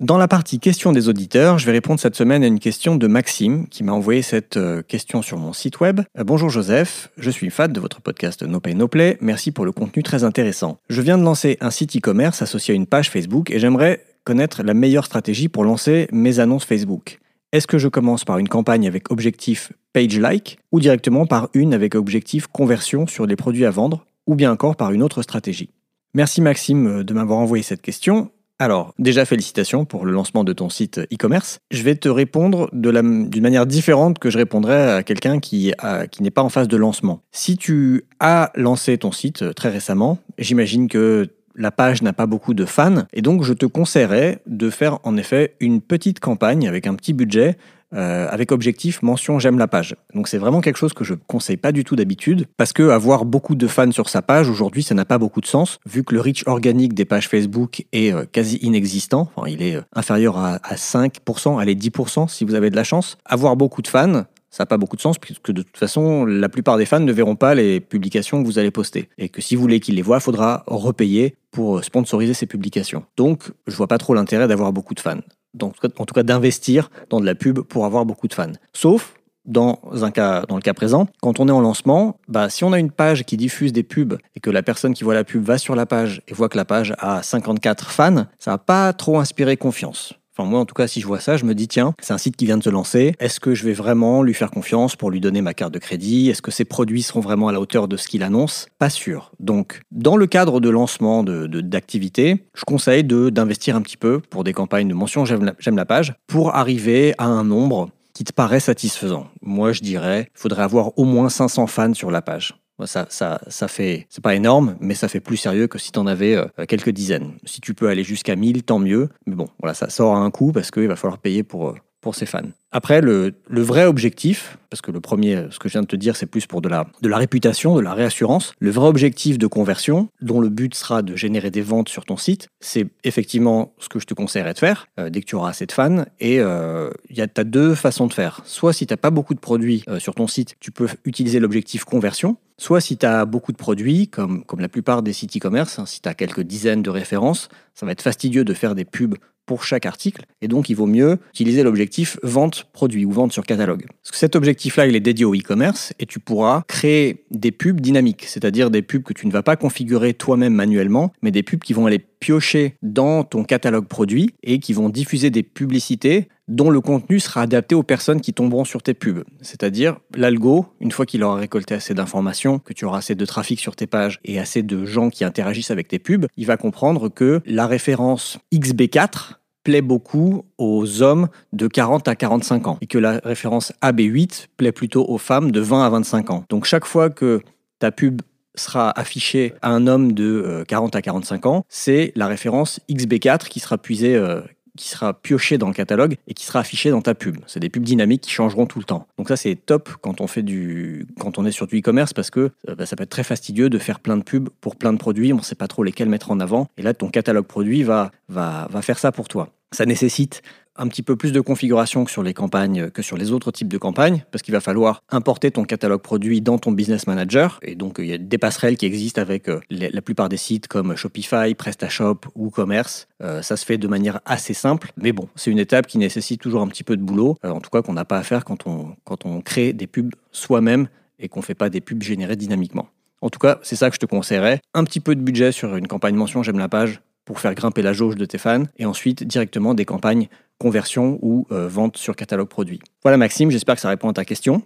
Dans 0.00 0.16
la 0.16 0.28
partie 0.28 0.60
questions 0.60 0.92
des 0.92 1.10
auditeurs, 1.10 1.58
je 1.58 1.66
vais 1.66 1.72
répondre 1.72 2.00
cette 2.00 2.16
semaine 2.16 2.42
à 2.42 2.46
une 2.46 2.58
question 2.58 2.96
de 2.96 3.06
Maxime 3.06 3.68
qui 3.68 3.84
m'a 3.84 3.92
envoyé 3.92 4.22
cette 4.22 4.56
euh, 4.56 4.80
question 4.80 5.20
sur 5.20 5.36
mon 5.36 5.52
site 5.52 5.78
web. 5.80 6.00
Euh, 6.18 6.24
bonjour 6.24 6.48
Joseph, 6.48 7.10
je 7.18 7.28
suis 7.28 7.50
fan 7.50 7.70
de 7.70 7.80
votre 7.80 8.00
podcast 8.00 8.42
No 8.42 8.60
Pay 8.60 8.74
No 8.74 8.88
Play, 8.88 9.18
merci 9.20 9.52
pour 9.52 9.66
le 9.66 9.72
contenu 9.72 10.02
très 10.02 10.24
intéressant. 10.24 10.78
Je 10.88 11.02
viens 11.02 11.18
de 11.18 11.22
lancer 11.22 11.58
un 11.60 11.70
site 11.70 11.94
e-commerce 11.98 12.40
associé 12.40 12.72
à 12.72 12.76
une 12.76 12.86
page 12.86 13.10
Facebook 13.10 13.50
et 13.50 13.58
j'aimerais 13.58 14.02
connaître 14.24 14.62
la 14.62 14.72
meilleure 14.72 15.04
stratégie 15.04 15.48
pour 15.48 15.64
lancer 15.64 16.08
mes 16.12 16.40
annonces 16.40 16.64
Facebook. 16.64 17.18
Est-ce 17.52 17.66
que 17.66 17.76
je 17.76 17.88
commence 17.88 18.24
par 18.24 18.38
une 18.38 18.48
campagne 18.48 18.88
avec 18.88 19.10
objectif 19.10 19.70
page 19.92 20.18
like 20.18 20.60
ou 20.72 20.80
directement 20.80 21.26
par 21.26 21.50
une 21.52 21.74
avec 21.74 21.94
objectif 21.94 22.46
conversion 22.46 23.06
sur 23.06 23.26
des 23.26 23.36
produits 23.36 23.66
à 23.66 23.70
vendre 23.70 24.06
ou 24.26 24.34
bien 24.34 24.50
encore 24.50 24.76
par 24.76 24.92
une 24.92 25.02
autre 25.02 25.20
stratégie? 25.20 25.68
Merci 26.14 26.40
Maxime 26.40 26.86
euh, 26.86 27.04
de 27.04 27.12
m'avoir 27.12 27.38
envoyé 27.38 27.62
cette 27.62 27.82
question. 27.82 28.30
Alors, 28.60 28.92
déjà 28.98 29.24
félicitations 29.24 29.86
pour 29.86 30.04
le 30.04 30.12
lancement 30.12 30.44
de 30.44 30.52
ton 30.52 30.68
site 30.68 30.98
e-commerce. 31.10 31.60
Je 31.70 31.82
vais 31.82 31.94
te 31.94 32.10
répondre 32.10 32.68
d'une 32.74 33.40
manière 33.40 33.64
différente 33.64 34.18
que 34.18 34.28
je 34.28 34.36
répondrais 34.36 34.92
à 34.92 35.02
quelqu'un 35.02 35.40
qui, 35.40 35.72
qui 36.10 36.22
n'est 36.22 36.30
pas 36.30 36.42
en 36.42 36.50
phase 36.50 36.68
de 36.68 36.76
lancement. 36.76 37.22
Si 37.32 37.56
tu 37.56 38.04
as 38.20 38.52
lancé 38.54 38.98
ton 38.98 39.12
site 39.12 39.40
euh, 39.40 39.54
très 39.54 39.70
récemment, 39.70 40.18
j'imagine 40.36 40.88
que 40.88 41.30
la 41.54 41.70
page 41.70 42.02
n'a 42.02 42.12
pas 42.12 42.26
beaucoup 42.26 42.52
de 42.52 42.66
fans, 42.66 43.06
et 43.14 43.22
donc 43.22 43.44
je 43.44 43.54
te 43.54 43.64
conseillerais 43.64 44.40
de 44.46 44.68
faire 44.68 44.98
en 45.04 45.16
effet 45.16 45.54
une 45.60 45.80
petite 45.80 46.20
campagne 46.20 46.68
avec 46.68 46.86
un 46.86 46.94
petit 46.94 47.14
budget 47.14 47.56
euh, 47.94 48.28
avec 48.30 48.52
objectif 48.52 49.02
mention 49.02 49.38
j'aime 49.38 49.58
la 49.58 49.68
page. 49.68 49.96
Donc 50.14 50.28
c'est 50.28 50.38
vraiment 50.38 50.60
quelque 50.60 50.76
chose 50.76 50.92
que 50.92 51.04
je 51.04 51.14
conseille 51.14 51.56
pas 51.56 51.72
du 51.72 51.84
tout 51.84 51.96
d'habitude 51.96 52.46
parce 52.56 52.72
que 52.72 52.90
avoir 52.90 53.24
beaucoup 53.24 53.54
de 53.54 53.66
fans 53.66 53.90
sur 53.90 54.08
sa 54.08 54.22
page 54.22 54.48
aujourd'hui 54.48 54.82
ça 54.82 54.94
n'a 54.94 55.04
pas 55.04 55.18
beaucoup 55.18 55.40
de 55.40 55.46
sens 55.46 55.78
vu 55.86 56.04
que 56.04 56.14
le 56.14 56.20
reach 56.20 56.44
organique 56.46 56.94
des 56.94 57.04
pages 57.04 57.28
Facebook 57.28 57.84
est 57.92 58.12
euh, 58.12 58.24
quasi 58.30 58.56
inexistant. 58.58 59.30
Il 59.46 59.62
est 59.62 59.76
euh, 59.76 59.82
inférieur 59.94 60.38
à, 60.38 60.58
à 60.62 60.74
5%, 60.74 61.60
allez 61.60 61.74
10% 61.74 62.28
si 62.28 62.44
vous 62.44 62.54
avez 62.54 62.70
de 62.70 62.76
la 62.76 62.84
chance. 62.84 63.18
Avoir 63.24 63.56
beaucoup 63.56 63.82
de 63.82 63.88
fans, 63.88 64.24
ça 64.50 64.64
n'a 64.64 64.66
pas 64.66 64.76
beaucoup 64.76 64.96
de 64.96 65.00
sens 65.00 65.18
puisque 65.18 65.52
de 65.52 65.62
toute 65.62 65.76
façon, 65.76 66.24
la 66.24 66.48
plupart 66.48 66.76
des 66.76 66.84
fans 66.84 67.00
ne 67.00 67.12
verront 67.12 67.36
pas 67.36 67.54
les 67.54 67.80
publications 67.80 68.42
que 68.42 68.46
vous 68.46 68.58
allez 68.58 68.70
poster. 68.70 69.08
Et 69.16 69.28
que 69.28 69.40
si 69.40 69.54
vous 69.54 69.62
voulez 69.62 69.80
qu'ils 69.80 69.94
les 69.94 70.02
voient, 70.02 70.18
il 70.18 70.22
faudra 70.22 70.64
repayer 70.66 71.36
pour 71.50 71.82
sponsoriser 71.84 72.34
ces 72.34 72.46
publications. 72.46 73.04
Donc, 73.16 73.50
je 73.66 73.76
vois 73.76 73.86
pas 73.86 73.98
trop 73.98 74.14
l'intérêt 74.14 74.48
d'avoir 74.48 74.72
beaucoup 74.72 74.94
de 74.94 75.00
fans 75.00 75.20
en 75.62 76.04
tout 76.04 76.14
cas 76.14 76.22
d'investir 76.22 76.90
dans 77.08 77.20
de 77.20 77.26
la 77.26 77.34
pub 77.34 77.60
pour 77.60 77.84
avoir 77.84 78.04
beaucoup 78.04 78.28
de 78.28 78.34
fans. 78.34 78.52
Sauf 78.72 79.14
dans, 79.46 79.80
un 80.02 80.10
cas, 80.10 80.44
dans 80.48 80.56
le 80.56 80.62
cas 80.62 80.74
présent, 80.74 81.08
quand 81.22 81.40
on 81.40 81.48
est 81.48 81.52
en 81.52 81.60
lancement, 81.60 82.18
bah, 82.28 82.48
si 82.50 82.62
on 82.62 82.72
a 82.72 82.78
une 82.78 82.90
page 82.90 83.24
qui 83.24 83.36
diffuse 83.36 83.72
des 83.72 83.82
pubs 83.82 84.18
et 84.36 84.40
que 84.40 84.50
la 84.50 84.62
personne 84.62 84.94
qui 84.94 85.02
voit 85.02 85.14
la 85.14 85.24
pub 85.24 85.42
va 85.42 85.58
sur 85.58 85.74
la 85.74 85.86
page 85.86 86.22
et 86.28 86.34
voit 86.34 86.48
que 86.48 86.56
la 86.56 86.64
page 86.64 86.94
a 86.98 87.22
54 87.22 87.90
fans, 87.90 88.26
ça 88.38 88.52
va 88.52 88.58
pas 88.58 88.92
trop 88.92 89.18
inspirer 89.18 89.56
confiance 89.56 90.14
moi, 90.46 90.60
en 90.60 90.64
tout 90.64 90.74
cas, 90.74 90.86
si 90.86 91.00
je 91.00 91.06
vois 91.06 91.20
ça, 91.20 91.36
je 91.36 91.44
me 91.44 91.54
dis, 91.54 91.68
tiens, 91.68 91.94
c'est 92.00 92.12
un 92.12 92.18
site 92.18 92.36
qui 92.36 92.46
vient 92.46 92.58
de 92.58 92.62
se 92.62 92.70
lancer. 92.70 93.14
Est-ce 93.18 93.40
que 93.40 93.54
je 93.54 93.64
vais 93.64 93.72
vraiment 93.72 94.22
lui 94.22 94.34
faire 94.34 94.50
confiance 94.50 94.96
pour 94.96 95.10
lui 95.10 95.20
donner 95.20 95.42
ma 95.42 95.54
carte 95.54 95.72
de 95.72 95.78
crédit? 95.78 96.30
Est-ce 96.30 96.42
que 96.42 96.50
ses 96.50 96.64
produits 96.64 97.02
seront 97.02 97.20
vraiment 97.20 97.48
à 97.48 97.52
la 97.52 97.60
hauteur 97.60 97.88
de 97.88 97.96
ce 97.96 98.08
qu'il 98.08 98.22
annonce? 98.22 98.66
Pas 98.78 98.90
sûr. 98.90 99.32
Donc, 99.40 99.82
dans 99.90 100.16
le 100.16 100.26
cadre 100.26 100.60
de 100.60 100.68
lancement 100.68 101.24
d'activités, 101.24 102.44
je 102.54 102.64
conseille 102.64 103.04
d'investir 103.04 103.76
un 103.76 103.82
petit 103.82 103.96
peu 103.96 104.20
pour 104.20 104.44
des 104.44 104.52
campagnes 104.52 104.88
de 104.88 104.94
mention 104.94 105.24
j'aime 105.24 105.76
la, 105.76 105.84
page 105.84 106.14
pour 106.26 106.54
arriver 106.54 107.14
à 107.18 107.24
un 107.24 107.44
nombre 107.44 107.90
qui 108.14 108.24
te 108.24 108.32
paraît 108.32 108.60
satisfaisant. 108.60 109.28
Moi, 109.42 109.72
je 109.72 109.80
dirais, 109.80 110.28
il 110.34 110.38
faudrait 110.38 110.62
avoir 110.62 110.98
au 110.98 111.04
moins 111.04 111.28
500 111.28 111.66
fans 111.66 111.94
sur 111.94 112.10
la 112.10 112.22
page. 112.22 112.54
Ça, 112.86 113.06
ça, 113.10 113.40
ça 113.48 113.68
fait, 113.68 114.06
c'est 114.10 114.22
pas 114.22 114.34
énorme, 114.34 114.76
mais 114.80 114.94
ça 114.94 115.08
fait 115.08 115.20
plus 115.20 115.36
sérieux 115.36 115.66
que 115.66 115.78
si 115.78 115.92
tu 115.92 115.98
en 115.98 116.06
avais 116.06 116.36
euh, 116.36 116.46
quelques 116.66 116.90
dizaines. 116.90 117.32
Si 117.44 117.60
tu 117.60 117.74
peux 117.74 117.88
aller 117.88 118.04
jusqu'à 118.04 118.36
1000, 118.36 118.62
tant 118.62 118.78
mieux. 118.78 119.08
Mais 119.26 119.34
bon, 119.34 119.48
voilà, 119.58 119.74
ça 119.74 119.90
sort 119.90 120.14
à 120.14 120.18
un 120.18 120.30
coût 120.30 120.52
parce 120.52 120.70
qu'il 120.70 120.88
va 120.88 120.96
falloir 120.96 121.18
payer 121.18 121.42
pour, 121.42 121.70
euh, 121.70 121.74
pour 122.00 122.14
ses 122.14 122.26
fans. 122.26 122.40
Après, 122.72 123.00
le, 123.00 123.34
vrai 123.48 123.84
objectif, 123.84 124.58
parce 124.70 124.80
que 124.80 124.90
le 124.92 125.00
premier, 125.00 125.46
ce 125.50 125.58
que 125.58 125.68
je 125.68 125.72
viens 125.72 125.82
de 125.82 125.86
te 125.86 125.96
dire, 125.96 126.16
c'est 126.16 126.26
plus 126.26 126.46
pour 126.46 126.62
de 126.62 126.68
la, 126.68 126.86
de 127.02 127.08
la 127.08 127.18
réputation, 127.18 127.74
de 127.74 127.80
la 127.80 127.94
réassurance, 127.94 128.52
le 128.60 128.70
vrai 128.70 128.86
objectif 128.86 129.38
de 129.38 129.46
conversion, 129.46 130.08
dont 130.20 130.40
le 130.40 130.48
but 130.48 130.74
sera 130.74 131.02
de 131.02 131.16
générer 131.16 131.50
des 131.50 131.62
ventes 131.62 131.88
sur 131.88 132.04
ton 132.04 132.16
site, 132.16 132.48
c'est 132.60 132.86
effectivement 133.04 133.74
ce 133.78 133.88
que 133.88 133.98
je 133.98 134.06
te 134.06 134.14
conseillerais 134.14 134.54
de 134.54 134.58
faire 134.58 134.86
euh, 134.98 135.10
dès 135.10 135.20
que 135.20 135.26
tu 135.26 135.34
auras 135.34 135.50
assez 135.50 135.66
de 135.66 135.72
fans. 135.72 136.04
Et 136.20 136.38
euh, 136.40 136.90
tu 137.12 137.20
as 137.20 137.44
deux 137.44 137.74
façons 137.74 138.06
de 138.06 138.12
faire. 138.12 138.40
Soit 138.44 138.72
si 138.72 138.86
tu 138.86 138.92
n'as 138.92 138.98
pas 138.98 139.10
beaucoup 139.10 139.34
de 139.34 139.40
produits 139.40 139.84
sur 139.98 140.14
ton 140.14 140.28
site, 140.28 140.54
tu 140.60 140.70
peux 140.70 140.88
utiliser 141.04 141.40
l'objectif 141.40 141.84
conversion. 141.84 142.36
Soit 142.60 142.82
si 142.82 142.98
tu 142.98 143.06
as 143.06 143.24
beaucoup 143.24 143.52
de 143.52 143.56
produits, 143.56 144.08
comme, 144.08 144.44
la 144.58 144.68
plupart 144.68 145.02
des 145.02 145.14
sites 145.14 145.34
e-commerce, 145.34 145.78
hein, 145.78 145.86
si 145.86 146.02
tu 146.02 146.08
as 146.10 146.14
quelques 146.14 146.42
dizaines 146.42 146.82
de 146.82 146.90
références, 146.90 147.48
ça 147.74 147.86
va 147.86 147.92
être 147.92 148.02
fastidieux 148.02 148.44
de 148.44 148.52
faire 148.52 148.74
des 148.74 148.84
pubs 148.84 149.16
pour 149.46 149.64
chaque 149.64 149.86
article. 149.86 150.26
Et 150.42 150.46
donc, 150.46 150.68
il 150.68 150.74
vaut 150.74 150.86
mieux 150.86 151.16
utiliser 151.30 151.62
l'objectif 151.62 152.18
vente 152.22 152.66
produit 152.74 153.06
ou 153.06 153.12
vente 153.12 153.32
sur 153.32 153.46
catalogue. 153.46 153.86
Parce 154.02 154.10
que 154.10 154.18
cet 154.18 154.36
objectif-là, 154.36 154.86
il 154.86 154.94
est 154.94 155.00
dédié 155.00 155.24
au 155.24 155.34
e-commerce 155.34 155.94
et 155.98 156.04
tu 156.04 156.20
pourras 156.20 156.62
créer 156.68 157.24
des 157.30 157.50
pubs 157.50 157.80
dynamiques, 157.80 158.26
c'est-à-dire 158.26 158.70
des 158.70 158.82
pubs 158.82 159.04
que 159.04 159.14
tu 159.14 159.26
ne 159.26 159.32
vas 159.32 159.42
pas 159.42 159.56
configurer 159.56 160.12
toi-même 160.12 160.52
manuellement, 160.52 161.14
mais 161.22 161.30
des 161.30 161.42
pubs 161.42 161.60
qui 161.60 161.72
vont 161.72 161.86
aller 161.86 161.98
piocher 161.98 162.76
dans 162.82 163.24
ton 163.24 163.42
catalogue 163.42 163.86
produit 163.86 164.34
et 164.42 164.58
qui 164.58 164.74
vont 164.74 164.90
diffuser 164.90 165.30
des 165.30 165.42
publicités 165.42 166.28
dont 166.50 166.68
le 166.68 166.80
contenu 166.80 167.20
sera 167.20 167.42
adapté 167.42 167.74
aux 167.74 167.82
personnes 167.82 168.20
qui 168.20 168.34
tomberont 168.34 168.64
sur 168.64 168.82
tes 168.82 168.92
pubs. 168.92 169.24
C'est-à-dire, 169.40 169.96
l'algo, 170.14 170.66
une 170.80 170.90
fois 170.90 171.06
qu'il 171.06 171.22
aura 171.22 171.36
récolté 171.36 171.74
assez 171.74 171.94
d'informations, 171.94 172.58
que 172.58 172.72
tu 172.72 172.84
auras 172.84 172.98
assez 172.98 173.14
de 173.14 173.24
trafic 173.24 173.60
sur 173.60 173.76
tes 173.76 173.86
pages 173.86 174.20
et 174.24 174.38
assez 174.38 174.62
de 174.62 174.84
gens 174.84 175.08
qui 175.08 175.24
interagissent 175.24 175.70
avec 175.70 175.88
tes 175.88 175.98
pubs, 175.98 176.26
il 176.36 176.46
va 176.46 176.56
comprendre 176.56 177.08
que 177.08 177.40
la 177.46 177.66
référence 177.66 178.38
XB4 178.52 179.36
plaît 179.62 179.82
beaucoup 179.82 180.44
aux 180.58 181.02
hommes 181.02 181.28
de 181.52 181.68
40 181.68 182.08
à 182.08 182.16
45 182.16 182.66
ans 182.66 182.78
et 182.80 182.86
que 182.86 182.98
la 182.98 183.20
référence 183.22 183.72
AB8 183.82 184.46
plaît 184.56 184.72
plutôt 184.72 185.04
aux 185.08 185.18
femmes 185.18 185.52
de 185.52 185.60
20 185.60 185.84
à 185.84 185.90
25 185.90 186.30
ans. 186.30 186.44
Donc 186.48 186.64
chaque 186.64 186.86
fois 186.86 187.10
que 187.10 187.40
ta 187.78 187.92
pub 187.92 188.22
sera 188.56 188.90
affichée 188.98 189.54
à 189.62 189.70
un 189.70 189.86
homme 189.86 190.12
de 190.12 190.64
40 190.66 190.94
euh, 190.94 190.98
à 190.98 191.02
45 191.02 191.46
ans, 191.46 191.64
c'est 191.68 192.12
la 192.16 192.26
référence 192.26 192.80
XB4 192.90 193.48
qui 193.48 193.60
sera 193.60 193.78
puisée, 193.78 194.16
euh, 194.16 194.40
qui 194.76 194.88
sera 194.88 195.14
piochée 195.14 195.58
dans 195.58 195.68
le 195.68 195.74
catalogue 195.74 196.16
et 196.26 196.34
qui 196.34 196.44
sera 196.44 196.60
affichée 196.60 196.90
dans 196.90 197.02
ta 197.02 197.14
pub. 197.14 197.38
C'est 197.46 197.60
des 197.60 197.68
pubs 197.68 197.82
dynamiques 197.82 198.22
qui 198.22 198.30
changeront 198.30 198.66
tout 198.66 198.78
le 198.78 198.84
temps. 198.84 199.06
Donc 199.18 199.28
ça 199.28 199.36
c'est 199.36 199.54
top 199.54 199.90
quand 200.00 200.20
on 200.20 200.26
fait 200.26 200.42
du 200.42 201.06
quand 201.18 201.38
on 201.38 201.44
est 201.44 201.52
sur 201.52 201.66
du 201.66 201.78
e-commerce 201.78 202.12
parce 202.12 202.30
que 202.30 202.50
euh, 202.68 202.74
bah, 202.74 202.86
ça 202.86 202.96
peut 202.96 203.04
être 203.04 203.10
très 203.10 203.24
fastidieux 203.24 203.70
de 203.70 203.78
faire 203.78 204.00
plein 204.00 204.16
de 204.16 204.22
pubs 204.22 204.48
pour 204.60 204.76
plein 204.76 204.92
de 204.92 204.98
produits, 204.98 205.32
on 205.32 205.38
ne 205.38 205.42
sait 205.42 205.54
pas 205.54 205.68
trop 205.68 205.82
lesquels 205.82 206.08
mettre 206.08 206.30
en 206.30 206.40
avant 206.40 206.68
et 206.76 206.82
là 206.82 206.94
ton 206.94 207.08
catalogue 207.08 207.46
produit 207.46 207.82
va 207.82 208.10
va 208.28 208.68
va 208.70 208.82
faire 208.82 208.98
ça 208.98 209.12
pour 209.12 209.28
toi. 209.28 209.50
Ça 209.72 209.86
nécessite 209.86 210.42
un 210.80 210.88
petit 210.88 211.02
peu 211.02 211.14
plus 211.14 211.30
de 211.30 211.40
configuration 211.40 212.04
que 212.04 212.10
sur 212.10 212.22
les 212.22 212.32
campagnes, 212.34 212.90
que 212.90 213.02
sur 213.02 213.16
les 213.16 213.32
autres 213.32 213.52
types 213.52 213.68
de 213.68 213.78
campagnes, 213.78 214.24
parce 214.32 214.42
qu'il 214.42 214.52
va 214.52 214.60
falloir 214.60 215.02
importer 215.10 215.50
ton 215.50 215.64
catalogue 215.64 216.00
produit 216.00 216.40
dans 216.40 216.58
ton 216.58 216.72
business 216.72 217.06
manager. 217.06 217.60
Et 217.62 217.74
donc, 217.74 217.96
il 217.98 218.06
y 218.06 218.14
a 218.14 218.18
des 218.18 218.38
passerelles 218.38 218.76
qui 218.76 218.86
existent 218.86 219.20
avec 219.20 219.48
euh, 219.48 219.60
la 219.70 220.00
plupart 220.00 220.30
des 220.30 220.38
sites 220.38 220.68
comme 220.68 220.96
Shopify, 220.96 221.54
PrestaShop 221.54 222.20
ou 222.34 222.48
Commerce. 222.50 223.08
Euh, 223.22 223.42
ça 223.42 223.56
se 223.56 223.66
fait 223.66 223.76
de 223.76 223.86
manière 223.88 224.20
assez 224.24 224.54
simple, 224.54 224.92
mais 224.96 225.12
bon, 225.12 225.28
c'est 225.36 225.50
une 225.50 225.58
étape 225.58 225.86
qui 225.86 225.98
nécessite 225.98 226.40
toujours 226.40 226.62
un 226.62 226.68
petit 226.68 226.84
peu 226.84 226.96
de 226.96 227.02
boulot, 227.02 227.36
euh, 227.44 227.50
en 227.50 227.60
tout 227.60 227.70
cas 227.70 227.82
qu'on 227.82 227.92
n'a 227.92 228.06
pas 228.06 228.18
à 228.18 228.22
faire 228.22 228.44
quand 228.44 228.66
on, 228.66 228.96
quand 229.04 229.26
on 229.26 229.42
crée 229.42 229.74
des 229.74 229.86
pubs 229.86 230.14
soi-même 230.32 230.88
et 231.18 231.28
qu'on 231.28 231.40
ne 231.40 231.44
fait 231.44 231.54
pas 231.54 231.68
des 231.68 231.82
pubs 231.82 232.02
générées 232.02 232.36
dynamiquement. 232.36 232.88
En 233.20 233.28
tout 233.28 233.38
cas, 233.38 233.58
c'est 233.62 233.76
ça 233.76 233.90
que 233.90 233.94
je 233.94 234.00
te 234.00 234.06
conseillerais. 234.06 234.62
Un 234.72 234.84
petit 234.84 235.00
peu 235.00 235.14
de 235.14 235.20
budget 235.20 235.52
sur 235.52 235.76
une 235.76 235.86
campagne 235.86 236.14
mention, 236.14 236.42
j'aime 236.42 236.58
la 236.58 236.70
page, 236.70 237.02
pour 237.30 237.38
faire 237.38 237.54
grimper 237.54 237.80
la 237.80 237.92
jauge 237.92 238.16
de 238.16 238.24
tes 238.24 238.40
et 238.76 238.84
ensuite 238.84 239.22
directement 239.22 239.72
des 239.72 239.84
campagnes 239.84 240.26
conversion 240.58 241.16
ou 241.22 241.46
euh, 241.52 241.68
vente 241.68 241.96
sur 241.96 242.16
catalogue 242.16 242.48
produit. 242.48 242.80
Voilà 243.04 243.18
Maxime, 243.18 243.52
j'espère 243.52 243.76
que 243.76 243.80
ça 243.80 243.88
répond 243.88 244.08
à 244.08 244.12
ta 244.12 244.24
question. 244.24 244.62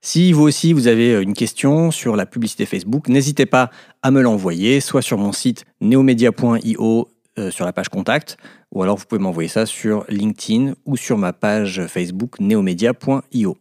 Si 0.00 0.32
vous 0.32 0.42
aussi 0.42 0.72
vous 0.72 0.88
avez 0.88 1.12
euh, 1.12 1.22
une 1.22 1.34
question 1.34 1.92
sur 1.92 2.16
la 2.16 2.26
publicité 2.26 2.66
Facebook, 2.66 3.06
n'hésitez 3.06 3.46
pas 3.46 3.70
à 4.02 4.10
me 4.10 4.20
l'envoyer, 4.20 4.80
soit 4.80 5.02
sur 5.02 5.18
mon 5.18 5.30
site 5.30 5.66
neomedia.io 5.80 7.10
euh, 7.38 7.50
sur 7.52 7.64
la 7.64 7.72
page 7.72 7.88
contact, 7.88 8.36
ou 8.72 8.82
alors 8.82 8.96
vous 8.96 9.04
pouvez 9.04 9.20
m'envoyer 9.20 9.48
ça 9.48 9.66
sur 9.66 10.04
LinkedIn 10.08 10.74
ou 10.84 10.96
sur 10.96 11.16
ma 11.16 11.32
page 11.32 11.86
Facebook 11.86 12.40
neomedia.io. 12.40 13.56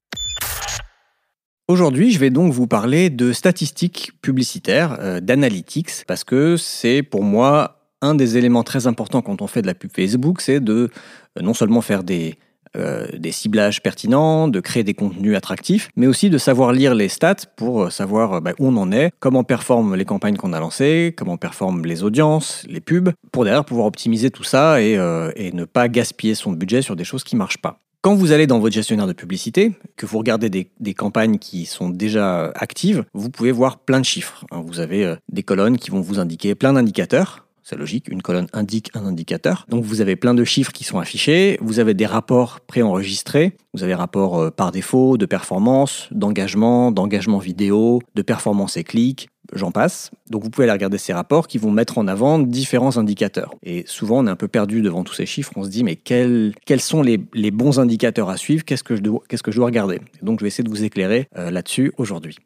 Aujourd'hui, 1.67 2.11
je 2.11 2.19
vais 2.19 2.29
donc 2.29 2.53
vous 2.53 2.67
parler 2.67 3.09
de 3.09 3.33
statistiques 3.33 4.11
publicitaires, 4.21 4.97
euh, 4.99 5.19
d'analytics, 5.19 6.05
parce 6.05 6.23
que 6.23 6.57
c'est 6.57 7.01
pour 7.01 7.23
moi 7.23 7.79
un 8.03 8.13
des 8.13 8.37
éléments 8.37 8.61
très 8.61 8.85
importants 8.85 9.23
quand 9.23 9.41
on 9.41 9.47
fait 9.47 9.63
de 9.63 9.67
la 9.67 9.73
pub 9.73 9.89
Facebook, 9.91 10.41
c'est 10.41 10.59
de 10.59 10.91
euh, 11.39 11.41
non 11.41 11.55
seulement 11.55 11.81
faire 11.81 12.03
des, 12.03 12.35
euh, 12.77 13.07
des 13.17 13.31
ciblages 13.31 13.81
pertinents, 13.81 14.47
de 14.47 14.59
créer 14.59 14.83
des 14.83 14.93
contenus 14.93 15.35
attractifs, 15.35 15.89
mais 15.95 16.05
aussi 16.05 16.29
de 16.29 16.37
savoir 16.37 16.71
lire 16.71 16.93
les 16.93 17.09
stats 17.09 17.47
pour 17.57 17.91
savoir 17.91 18.43
bah, 18.43 18.51
où 18.59 18.67
on 18.67 18.77
en 18.77 18.91
est, 18.91 19.09
comment 19.19 19.43
performent 19.43 19.95
les 19.95 20.05
campagnes 20.05 20.37
qu'on 20.37 20.53
a 20.53 20.59
lancées, 20.59 21.15
comment 21.17 21.37
performent 21.37 21.83
les 21.83 22.03
audiences, 22.03 22.63
les 22.69 22.79
pubs, 22.79 23.09
pour 23.31 23.43
derrière 23.43 23.65
pouvoir 23.65 23.87
optimiser 23.87 24.29
tout 24.29 24.43
ça 24.43 24.83
et, 24.83 24.99
et 25.35 25.51
ne 25.51 25.65
pas 25.65 25.87
gaspiller 25.87 26.35
son 26.35 26.51
budget 26.51 26.83
sur 26.83 26.95
des 26.95 27.05
choses 27.05 27.23
qui 27.23 27.33
ne 27.33 27.39
marchent 27.39 27.57
pas. 27.57 27.79
Quand 28.05 28.13
vous 28.13 28.31
allez 28.31 28.45
dans 28.45 28.59
votre 28.59 28.75
gestionnaire 28.75 29.07
de 29.07 29.13
publicité, 29.13 29.71
que 29.97 30.05
vous 30.05 30.19
regardez 30.19 30.51
des, 30.51 30.93
campagnes 30.93 31.39
qui 31.39 31.65
sont 31.65 31.89
déjà 31.89 32.51
actives, 32.53 33.03
vous 33.15 33.31
pouvez 33.31 33.51
voir 33.51 33.79
plein 33.79 33.99
de 33.99 34.05
chiffres. 34.05 34.45
Hein. 34.51 34.61
Vous 34.63 34.79
avez 34.79 35.03
euh, 35.03 35.15
des 35.29 35.41
colonnes 35.41 35.79
qui 35.79 35.89
vont 35.89 36.01
vous 36.01 36.19
indiquer 36.19 36.53
plein 36.53 36.73
d'indicateurs. 36.73 37.47
C'est 37.63 37.75
logique, 37.75 38.07
une 38.07 38.21
colonne 38.21 38.45
indique 38.53 38.91
un 38.93 39.07
indicateur. 39.07 39.65
Donc 39.69 39.83
vous 39.85 40.01
avez 40.01 40.15
plein 40.15 40.35
de 40.35 40.43
chiffres 40.43 40.71
qui 40.71 40.83
sont 40.83 40.99
affichés, 40.99 41.57
vous 41.61 41.79
avez 41.79 41.95
des 41.95 42.05
rapports 42.05 42.59
préenregistrés, 42.59 43.57
vous 43.73 43.81
avez 43.81 43.95
rapports 43.95 44.39
euh, 44.39 44.51
par 44.51 44.71
défaut 44.71 45.17
de 45.17 45.25
performance, 45.25 46.07
d'engagement, 46.11 46.91
d'engagement 46.91 47.39
vidéo, 47.39 48.03
de 48.13 48.21
performance 48.21 48.77
et 48.77 48.83
clics, 48.83 49.29
j'en 49.53 49.71
passe. 49.71 50.11
Donc 50.29 50.43
vous 50.43 50.49
pouvez 50.49 50.65
aller 50.65 50.73
regarder 50.73 50.97
ces 50.97 51.13
rapports 51.13 51.47
qui 51.47 51.57
vont 51.57 51.71
mettre 51.71 51.97
en 51.97 52.07
avant 52.07 52.39
différents 52.39 52.97
indicateurs. 52.97 53.53
Et 53.63 53.83
souvent 53.87 54.19
on 54.19 54.27
est 54.27 54.29
un 54.29 54.35
peu 54.35 54.47
perdu 54.47 54.81
devant 54.81 55.03
tous 55.03 55.13
ces 55.13 55.25
chiffres, 55.25 55.51
on 55.55 55.63
se 55.63 55.69
dit 55.69 55.83
mais 55.83 55.95
quels, 55.95 56.53
quels 56.65 56.81
sont 56.81 57.01
les, 57.01 57.17
bons 57.51 57.79
indicateurs 57.79 58.29
à 58.29 58.37
suivre, 58.37 58.65
qu'est-ce 58.65 58.83
que 58.83 58.95
je 58.95 59.01
dois, 59.01 59.21
que 59.27 59.51
je 59.51 59.57
dois 59.57 59.67
regarder? 59.67 59.99
Donc 60.21 60.39
je 60.39 60.45
vais 60.45 60.47
essayer 60.47 60.63
de 60.63 60.69
vous 60.69 60.83
éclairer 60.83 61.27
euh, 61.37 61.51
là-dessus 61.51 61.93
aujourd'hui. 61.97 62.37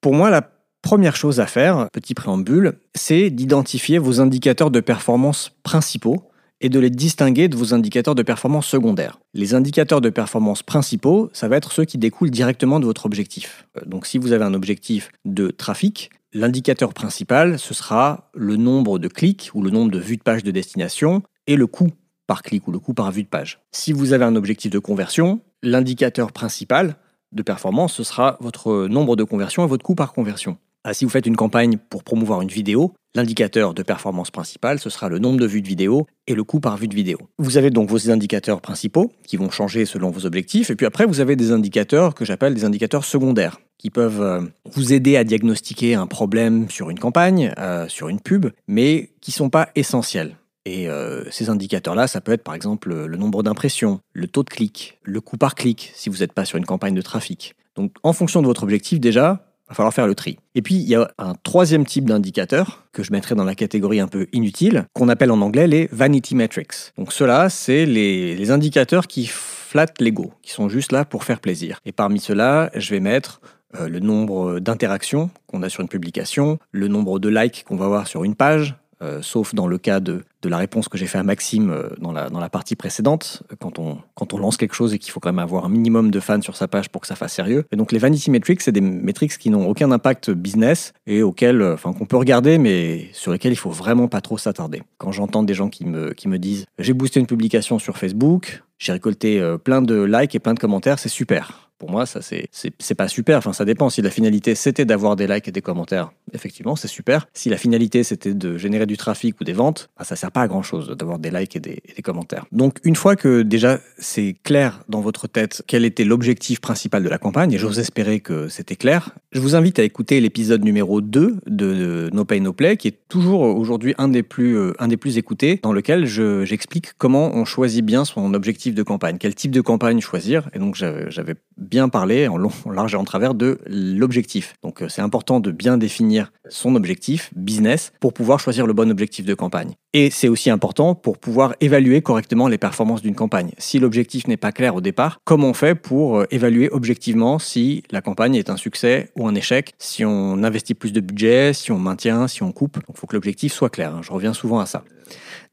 Pour 0.00 0.14
moi, 0.14 0.30
la 0.30 0.48
première 0.82 1.16
chose 1.16 1.40
à 1.40 1.46
faire, 1.46 1.88
petit 1.92 2.14
préambule, 2.14 2.74
c'est 2.94 3.30
d'identifier 3.30 3.98
vos 3.98 4.20
indicateurs 4.20 4.70
de 4.70 4.80
performance 4.80 5.52
principaux 5.62 6.28
et 6.60 6.68
de 6.68 6.78
les 6.78 6.90
distinguer 6.90 7.48
de 7.48 7.56
vos 7.56 7.74
indicateurs 7.74 8.14
de 8.14 8.22
performance 8.22 8.66
secondaires. 8.66 9.18
Les 9.34 9.54
indicateurs 9.54 10.00
de 10.00 10.10
performance 10.10 10.62
principaux, 10.62 11.30
ça 11.32 11.48
va 11.48 11.56
être 11.56 11.72
ceux 11.72 11.84
qui 11.84 11.98
découlent 11.98 12.30
directement 12.30 12.80
de 12.80 12.86
votre 12.86 13.06
objectif. 13.06 13.66
Euh, 13.76 13.84
donc 13.86 14.06
si 14.06 14.18
vous 14.18 14.32
avez 14.32 14.44
un 14.44 14.54
objectif 14.54 15.10
de 15.24 15.50
trafic, 15.50 16.10
l'indicateur 16.32 16.92
principal, 16.94 17.58
ce 17.58 17.74
sera 17.74 18.30
le 18.34 18.56
nombre 18.56 18.98
de 18.98 19.08
clics 19.08 19.50
ou 19.54 19.62
le 19.62 19.70
nombre 19.70 19.90
de 19.90 19.98
vues 19.98 20.16
de 20.16 20.22
page 20.22 20.42
de 20.42 20.50
destination 20.50 21.22
et 21.46 21.56
le 21.56 21.66
coût 21.66 21.90
par 22.26 22.42
clic 22.42 22.68
ou 22.68 22.72
le 22.72 22.78
coût 22.78 22.94
par 22.94 23.10
vue 23.10 23.22
de 23.22 23.28
page. 23.28 23.60
Si 23.72 23.92
vous 23.92 24.12
avez 24.12 24.24
un 24.24 24.36
objectif 24.36 24.70
de 24.70 24.78
conversion, 24.78 25.40
l'indicateur 25.62 26.32
principal 26.32 26.96
de 27.32 27.42
performance, 27.42 27.94
ce 27.94 28.04
sera 28.04 28.36
votre 28.40 28.86
nombre 28.86 29.16
de 29.16 29.24
conversions 29.24 29.64
et 29.64 29.68
votre 29.68 29.84
coût 29.84 29.94
par 29.94 30.12
conversion. 30.12 30.58
Ah, 30.84 30.94
si 30.94 31.04
vous 31.04 31.10
faites 31.10 31.26
une 31.26 31.36
campagne 31.36 31.76
pour 31.90 32.04
promouvoir 32.04 32.40
une 32.40 32.48
vidéo, 32.48 32.94
l'indicateur 33.14 33.74
de 33.74 33.82
performance 33.82 34.30
principal, 34.30 34.78
ce 34.78 34.90
sera 34.90 35.08
le 35.08 35.18
nombre 35.18 35.40
de 35.40 35.46
vues 35.46 35.62
de 35.62 35.68
vidéo 35.68 36.06
et 36.26 36.34
le 36.34 36.44
coût 36.44 36.60
par 36.60 36.76
vue 36.76 36.88
de 36.88 36.94
vidéo. 36.94 37.18
Vous 37.38 37.56
avez 37.56 37.70
donc 37.70 37.88
vos 37.88 38.10
indicateurs 38.10 38.60
principaux 38.60 39.12
qui 39.26 39.36
vont 39.36 39.50
changer 39.50 39.86
selon 39.86 40.10
vos 40.10 40.26
objectifs, 40.26 40.70
et 40.70 40.76
puis 40.76 40.86
après 40.86 41.06
vous 41.06 41.20
avez 41.20 41.36
des 41.36 41.52
indicateurs 41.52 42.14
que 42.14 42.24
j'appelle 42.24 42.54
des 42.54 42.64
indicateurs 42.64 43.04
secondaires 43.04 43.58
qui 43.78 43.90
peuvent 43.90 44.20
euh, 44.20 44.42
vous 44.72 44.92
aider 44.92 45.16
à 45.16 45.24
diagnostiquer 45.24 45.94
un 45.94 46.06
problème 46.06 46.68
sur 46.68 46.90
une 46.90 46.98
campagne, 46.98 47.52
euh, 47.58 47.88
sur 47.88 48.08
une 48.08 48.20
pub, 48.20 48.46
mais 48.66 49.10
qui 49.20 49.30
ne 49.30 49.36
sont 49.36 49.50
pas 49.50 49.68
essentiels. 49.76 50.36
Et 50.64 50.88
euh, 50.88 51.24
ces 51.30 51.48
indicateurs-là, 51.48 52.08
ça 52.08 52.20
peut 52.20 52.32
être 52.32 52.42
par 52.42 52.54
exemple 52.54 53.06
le 53.06 53.16
nombre 53.16 53.42
d'impressions, 53.42 54.00
le 54.12 54.26
taux 54.26 54.42
de 54.42 54.50
clic, 54.50 54.98
le 55.02 55.20
coût 55.20 55.38
par 55.38 55.54
clic 55.54 55.92
si 55.94 56.10
vous 56.10 56.18
n'êtes 56.18 56.32
pas 56.32 56.44
sur 56.44 56.58
une 56.58 56.66
campagne 56.66 56.94
de 56.94 57.02
trafic. 57.02 57.54
Donc 57.74 57.92
en 58.02 58.12
fonction 58.12 58.42
de 58.42 58.46
votre 58.46 58.64
objectif 58.64 59.00
déjà, 59.00 59.47
va 59.68 59.74
falloir 59.74 59.94
faire 59.94 60.06
le 60.06 60.14
tri. 60.14 60.38
Et 60.54 60.62
puis, 60.62 60.76
il 60.76 60.88
y 60.88 60.94
a 60.94 61.10
un 61.18 61.34
troisième 61.34 61.84
type 61.84 62.06
d'indicateur 62.06 62.84
que 62.92 63.02
je 63.02 63.12
mettrai 63.12 63.34
dans 63.34 63.44
la 63.44 63.54
catégorie 63.54 64.00
un 64.00 64.08
peu 64.08 64.26
inutile, 64.32 64.86
qu'on 64.94 65.08
appelle 65.08 65.30
en 65.30 65.40
anglais 65.40 65.66
les 65.66 65.88
vanity 65.92 66.34
metrics. 66.34 66.92
Donc, 66.96 67.12
ceux-là, 67.12 67.48
c'est 67.48 67.86
les, 67.86 68.50
indicateurs 68.50 69.06
qui 69.06 69.26
flattent 69.26 70.00
l'ego, 70.00 70.32
qui 70.40 70.52
sont 70.52 70.70
juste 70.70 70.92
là 70.92 71.04
pour 71.04 71.24
faire 71.24 71.40
plaisir. 71.40 71.80
Et 71.84 71.92
parmi 71.92 72.18
ceux-là, 72.18 72.70
je 72.74 72.90
vais 72.90 73.00
mettre 73.00 73.42
euh, 73.78 73.88
le 73.88 74.00
nombre 74.00 74.58
d'interactions 74.58 75.28
qu'on 75.46 75.62
a 75.62 75.68
sur 75.68 75.82
une 75.82 75.88
publication, 75.88 76.58
le 76.72 76.88
nombre 76.88 77.18
de 77.18 77.28
likes 77.28 77.64
qu'on 77.68 77.76
va 77.76 77.84
avoir 77.84 78.06
sur 78.06 78.24
une 78.24 78.34
page, 78.34 78.74
euh, 79.00 79.20
sauf 79.22 79.54
dans 79.54 79.66
le 79.66 79.78
cas 79.78 80.00
de, 80.00 80.24
la 80.44 80.56
réponse 80.56 80.88
que 80.88 80.98
j'ai 80.98 81.06
fait 81.06 81.18
à 81.18 81.22
Maxime 81.22 81.70
euh, 81.70 81.88
dans, 82.00 82.10
la, 82.10 82.30
dans 82.30 82.40
la 82.40 82.48
partie 82.48 82.74
précédente, 82.74 83.42
quand 83.60 83.78
on, 83.78 83.98
quand 84.14 84.32
on 84.32 84.38
lance 84.38 84.56
quelque 84.56 84.74
chose 84.74 84.94
et 84.94 84.98
qu'il 84.98 85.12
faut 85.12 85.20
quand 85.20 85.28
même 85.28 85.38
avoir 85.38 85.64
un 85.64 85.68
minimum 85.68 86.10
de 86.10 86.20
fans 86.20 86.40
sur 86.40 86.56
sa 86.56 86.68
page 86.68 86.88
pour 86.88 87.02
que 87.02 87.06
ça 87.06 87.14
fasse 87.14 87.34
sérieux. 87.34 87.64
Et 87.70 87.76
donc 87.76 87.92
les 87.92 87.98
vanity 87.98 88.30
metrics, 88.30 88.60
c'est 88.60 88.72
des 88.72 88.80
métriques 88.80 89.36
qui 89.38 89.50
n'ont 89.50 89.68
aucun 89.68 89.90
impact 89.92 90.30
business 90.30 90.92
et 91.06 91.22
auxquels, 91.22 91.62
euh, 91.62 91.74
enfin, 91.74 91.92
qu'on 91.92 92.06
peut 92.06 92.16
regarder, 92.16 92.58
mais 92.58 93.08
sur 93.12 93.32
lesquels 93.32 93.52
il 93.52 93.56
faut 93.56 93.70
vraiment 93.70 94.08
pas 94.08 94.20
trop 94.20 94.38
s'attarder. 94.38 94.82
Quand 94.96 95.12
j'entends 95.12 95.42
des 95.42 95.54
gens 95.54 95.68
qui 95.68 95.84
me, 95.84 96.12
qui 96.12 96.28
me 96.28 96.38
disent 96.38 96.66
j'ai 96.78 96.92
boosté 96.92 97.20
une 97.20 97.26
publication 97.26 97.78
sur 97.78 97.98
Facebook, 97.98 98.62
j'ai 98.78 98.92
récolté 98.92 99.56
plein 99.64 99.82
de 99.82 100.02
likes 100.02 100.34
et 100.34 100.38
plein 100.38 100.54
de 100.54 100.60
commentaires, 100.60 100.98
c'est 100.98 101.08
super. 101.08 101.67
Pour 101.78 101.90
moi, 101.90 102.06
ça, 102.06 102.20
c'est, 102.22 102.94
pas 102.96 103.08
super. 103.08 103.38
Enfin, 103.38 103.52
ça 103.52 103.64
dépend. 103.64 103.88
Si 103.90 104.02
la 104.02 104.10
finalité, 104.10 104.54
c'était 104.54 104.84
d'avoir 104.84 105.16
des 105.16 105.26
likes 105.26 105.48
et 105.48 105.52
des 105.52 105.62
commentaires, 105.62 106.10
effectivement, 106.32 106.76
c'est 106.76 106.88
super. 106.88 107.28
Si 107.34 107.48
la 107.48 107.56
finalité, 107.56 108.02
c'était 108.02 108.34
de 108.34 108.56
générer 108.56 108.86
du 108.86 108.96
trafic 108.96 109.40
ou 109.40 109.44
des 109.44 109.52
ventes, 109.52 109.88
bah, 109.96 110.04
ça 110.04 110.16
sert 110.16 110.32
pas 110.32 110.42
à 110.42 110.48
grand 110.48 110.62
chose 110.62 110.88
d'avoir 110.96 111.18
des 111.18 111.30
likes 111.30 111.56
et 111.56 111.60
des, 111.60 111.80
commentaires. 112.02 112.46
Donc, 112.52 112.78
une 112.84 112.96
fois 112.96 113.16
que 113.16 113.42
déjà 113.42 113.80
c'est 113.98 114.36
clair 114.44 114.80
dans 114.88 115.00
votre 115.00 115.26
tête 115.26 115.62
quel 115.66 115.84
était 115.84 116.04
l'objectif 116.04 116.60
principal 116.60 117.02
de 117.02 117.08
la 117.08 117.18
campagne, 117.18 117.52
et 117.52 117.58
j'ose 117.58 117.78
espérer 117.80 118.20
que 118.20 118.48
c'était 118.48 118.76
clair, 118.76 119.10
je 119.32 119.40
vous 119.40 119.56
invite 119.56 119.78
à 119.78 119.82
écouter 119.82 120.20
l'épisode 120.20 120.64
numéro 120.64 121.00
2 121.00 121.38
de 121.46 122.08
No 122.12 122.24
Pay 122.24 122.40
No 122.40 122.52
Play, 122.52 122.76
qui 122.76 122.88
est 122.88 122.98
toujours 123.08 123.40
aujourd'hui 123.40 123.94
un 123.98 124.08
des 124.08 124.22
plus, 124.22 124.56
euh, 124.56 124.72
un 124.78 124.88
des 124.88 124.96
plus 124.96 125.18
écoutés, 125.18 125.60
dans 125.62 125.72
lequel 125.72 126.06
je, 126.06 126.44
j'explique 126.44 126.92
comment 126.98 127.34
on 127.34 127.44
choisit 127.44 127.84
bien 127.84 128.04
son 128.04 128.32
objectif 128.32 128.74
de 128.74 128.82
campagne, 128.82 129.18
quel 129.18 129.34
type 129.34 129.50
de 129.50 129.60
campagne 129.60 130.00
choisir. 130.00 130.48
Et 130.54 130.58
donc, 130.58 130.74
j'avais 130.76 131.34
bien 131.68 131.88
parler 131.88 132.28
en 132.28 132.36
long, 132.36 132.50
large 132.72 132.94
et 132.94 132.96
en 132.96 133.04
travers 133.04 133.34
de 133.34 133.58
l'objectif. 133.66 134.54
Donc 134.62 134.82
euh, 134.82 134.88
c'est 134.88 135.02
important 135.02 135.40
de 135.40 135.50
bien 135.50 135.78
définir 135.78 136.32
son 136.48 136.74
objectif 136.74 137.30
business 137.36 137.92
pour 138.00 138.12
pouvoir 138.12 138.40
choisir 138.40 138.66
le 138.66 138.72
bon 138.72 138.90
objectif 138.90 139.24
de 139.24 139.34
campagne. 139.34 139.74
Et 139.94 140.10
c'est 140.10 140.28
aussi 140.28 140.50
important 140.50 140.94
pour 140.94 141.18
pouvoir 141.18 141.54
évaluer 141.60 142.02
correctement 142.02 142.48
les 142.48 142.58
performances 142.58 143.02
d'une 143.02 143.14
campagne. 143.14 143.52
Si 143.58 143.78
l'objectif 143.78 144.26
n'est 144.26 144.36
pas 144.36 144.52
clair 144.52 144.74
au 144.74 144.80
départ, 144.80 145.20
comment 145.24 145.48
on 145.48 145.54
fait 145.54 145.74
pour 145.74 146.18
euh, 146.18 146.26
évaluer 146.30 146.68
objectivement 146.70 147.38
si 147.38 147.82
la 147.90 148.00
campagne 148.00 148.34
est 148.34 148.50
un 148.50 148.56
succès 148.56 149.10
ou 149.16 149.26
un 149.26 149.34
échec, 149.34 149.74
si 149.78 150.04
on 150.04 150.42
investit 150.42 150.74
plus 150.74 150.92
de 150.92 151.00
budget, 151.00 151.52
si 151.52 151.72
on 151.72 151.78
maintient, 151.78 152.28
si 152.28 152.42
on 152.42 152.52
coupe? 152.52 152.78
Il 152.88 152.96
faut 152.96 153.06
que 153.06 153.16
l'objectif 153.16 153.52
soit 153.52 153.70
clair. 153.70 153.94
Hein. 153.94 154.00
Je 154.02 154.12
reviens 154.12 154.32
souvent 154.32 154.60
à 154.60 154.66
ça. 154.66 154.84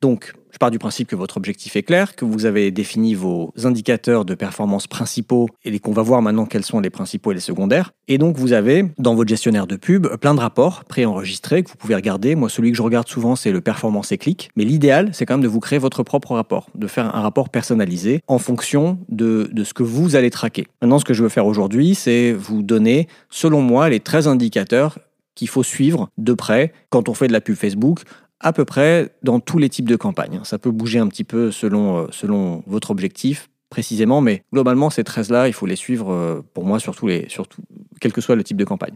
Donc, 0.06 0.34
je 0.52 0.60
pars 0.60 0.70
du 0.70 0.78
principe 0.78 1.08
que 1.08 1.16
votre 1.16 1.36
objectif 1.36 1.76
est 1.76 1.82
clair, 1.82 2.16
que 2.16 2.26
vous 2.26 2.46
avez 2.46 2.70
défini 2.70 3.16
vos 3.16 3.52
indicateurs 3.64 4.24
de 4.24 4.36
performance 4.36 4.86
principaux 4.86 5.50
et 5.64 5.80
qu'on 5.80 5.94
va 5.94 6.04
voir 6.04 6.22
maintenant 6.22 6.46
quels 6.46 6.64
sont 6.64 6.80
les 6.80 6.92
principaux 6.92 7.32
et 7.32 7.34
les 7.34 7.40
secondaires. 7.40 7.92
Et 8.08 8.20
donc 8.20 8.38
vous 8.38 8.54
avez 8.54 8.86
dans 9.00 9.16
votre 9.16 9.30
gestionnaire 9.30 9.66
de 9.66 9.78
pub 9.78 10.06
plein 10.18 10.36
de 10.36 10.40
rapports 10.40 10.84
préenregistrés 10.84 11.64
que 11.64 11.72
vous 11.72 11.76
pouvez 11.76 11.96
regarder. 11.96 12.36
Moi, 12.36 12.50
celui 12.50 12.70
que 12.70 12.78
je 12.78 12.84
regarde 12.84 13.08
souvent, 13.08 13.36
c'est 13.36 13.52
le 13.52 13.62
performance 13.62 14.12
et 14.12 14.20
clic. 14.20 14.52
Mais 14.56 14.64
l'idéal, 14.64 15.10
c'est 15.12 15.26
quand 15.26 15.34
même 15.34 15.44
de 15.44 15.48
vous 15.48 15.60
créer 15.60 15.80
votre 15.80 16.04
propre 16.04 16.36
rapport, 16.36 16.70
de 16.76 16.86
faire 16.86 17.16
un 17.16 17.22
rapport 17.22 17.50
personnalisé 17.50 18.22
en 18.28 18.38
fonction 18.38 19.00
de, 19.10 19.50
de 19.52 19.64
ce 19.64 19.74
que 19.74 19.82
vous 19.82 20.16
allez 20.16 20.30
traquer. 20.30 20.68
Maintenant, 20.84 21.00
ce 21.00 21.06
que 21.06 21.16
je 21.16 21.24
veux 21.24 21.30
faire 21.30 21.48
aujourd'hui, 21.48 21.96
c'est 21.96 22.32
vous 22.32 22.62
donner, 22.62 23.08
selon 23.32 23.62
moi, 23.62 23.90
les 23.90 24.02
13 24.02 24.28
indicateurs 24.28 25.00
qu'il 25.36 25.50
faut 25.50 25.64
suivre 25.64 26.10
de 26.18 26.34
près 26.34 26.72
quand 26.90 27.10
on 27.10 27.14
fait 27.14 27.28
de 27.28 27.34
la 27.34 27.42
pub 27.42 27.56
Facebook 27.56 28.04
à 28.40 28.54
peu 28.54 28.66
près 28.66 29.12
dans 29.24 29.40
tous 29.40 29.58
les 29.58 29.70
types 29.70 29.88
de 29.88 29.96
campagnes. 29.96 30.42
Ça 30.44 30.58
peut 30.58 30.72
bouger 30.72 31.00
un 31.00 31.08
petit 31.08 31.24
peu 31.24 31.52
selon, 31.52 32.08
euh, 32.08 32.58
votre 32.68 32.92
objectif 32.92 33.50
précisément, 33.70 34.22
mais 34.22 34.44
globalement, 34.54 34.90
ces 34.90 35.04
13-là, 35.04 35.48
il 35.48 35.54
faut 35.54 35.66
les 35.66 35.76
suivre 35.76 36.12
euh, 36.12 36.42
pour 36.54 36.66
moi, 36.66 36.78
les, 37.04 37.28
surtout, 37.30 37.62
quel 38.00 38.14
que 38.14 38.22
soit 38.22 38.36
le 38.36 38.44
type 38.44 38.58
de 38.58 38.66
campagne. 38.66 38.96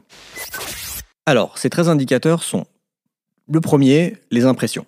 Alors, 1.25 1.57
ces 1.57 1.69
13 1.69 1.89
indicateurs 1.89 2.43
sont 2.43 2.65
le 3.51 3.61
premier, 3.61 4.17
les 4.31 4.45
impressions. 4.45 4.85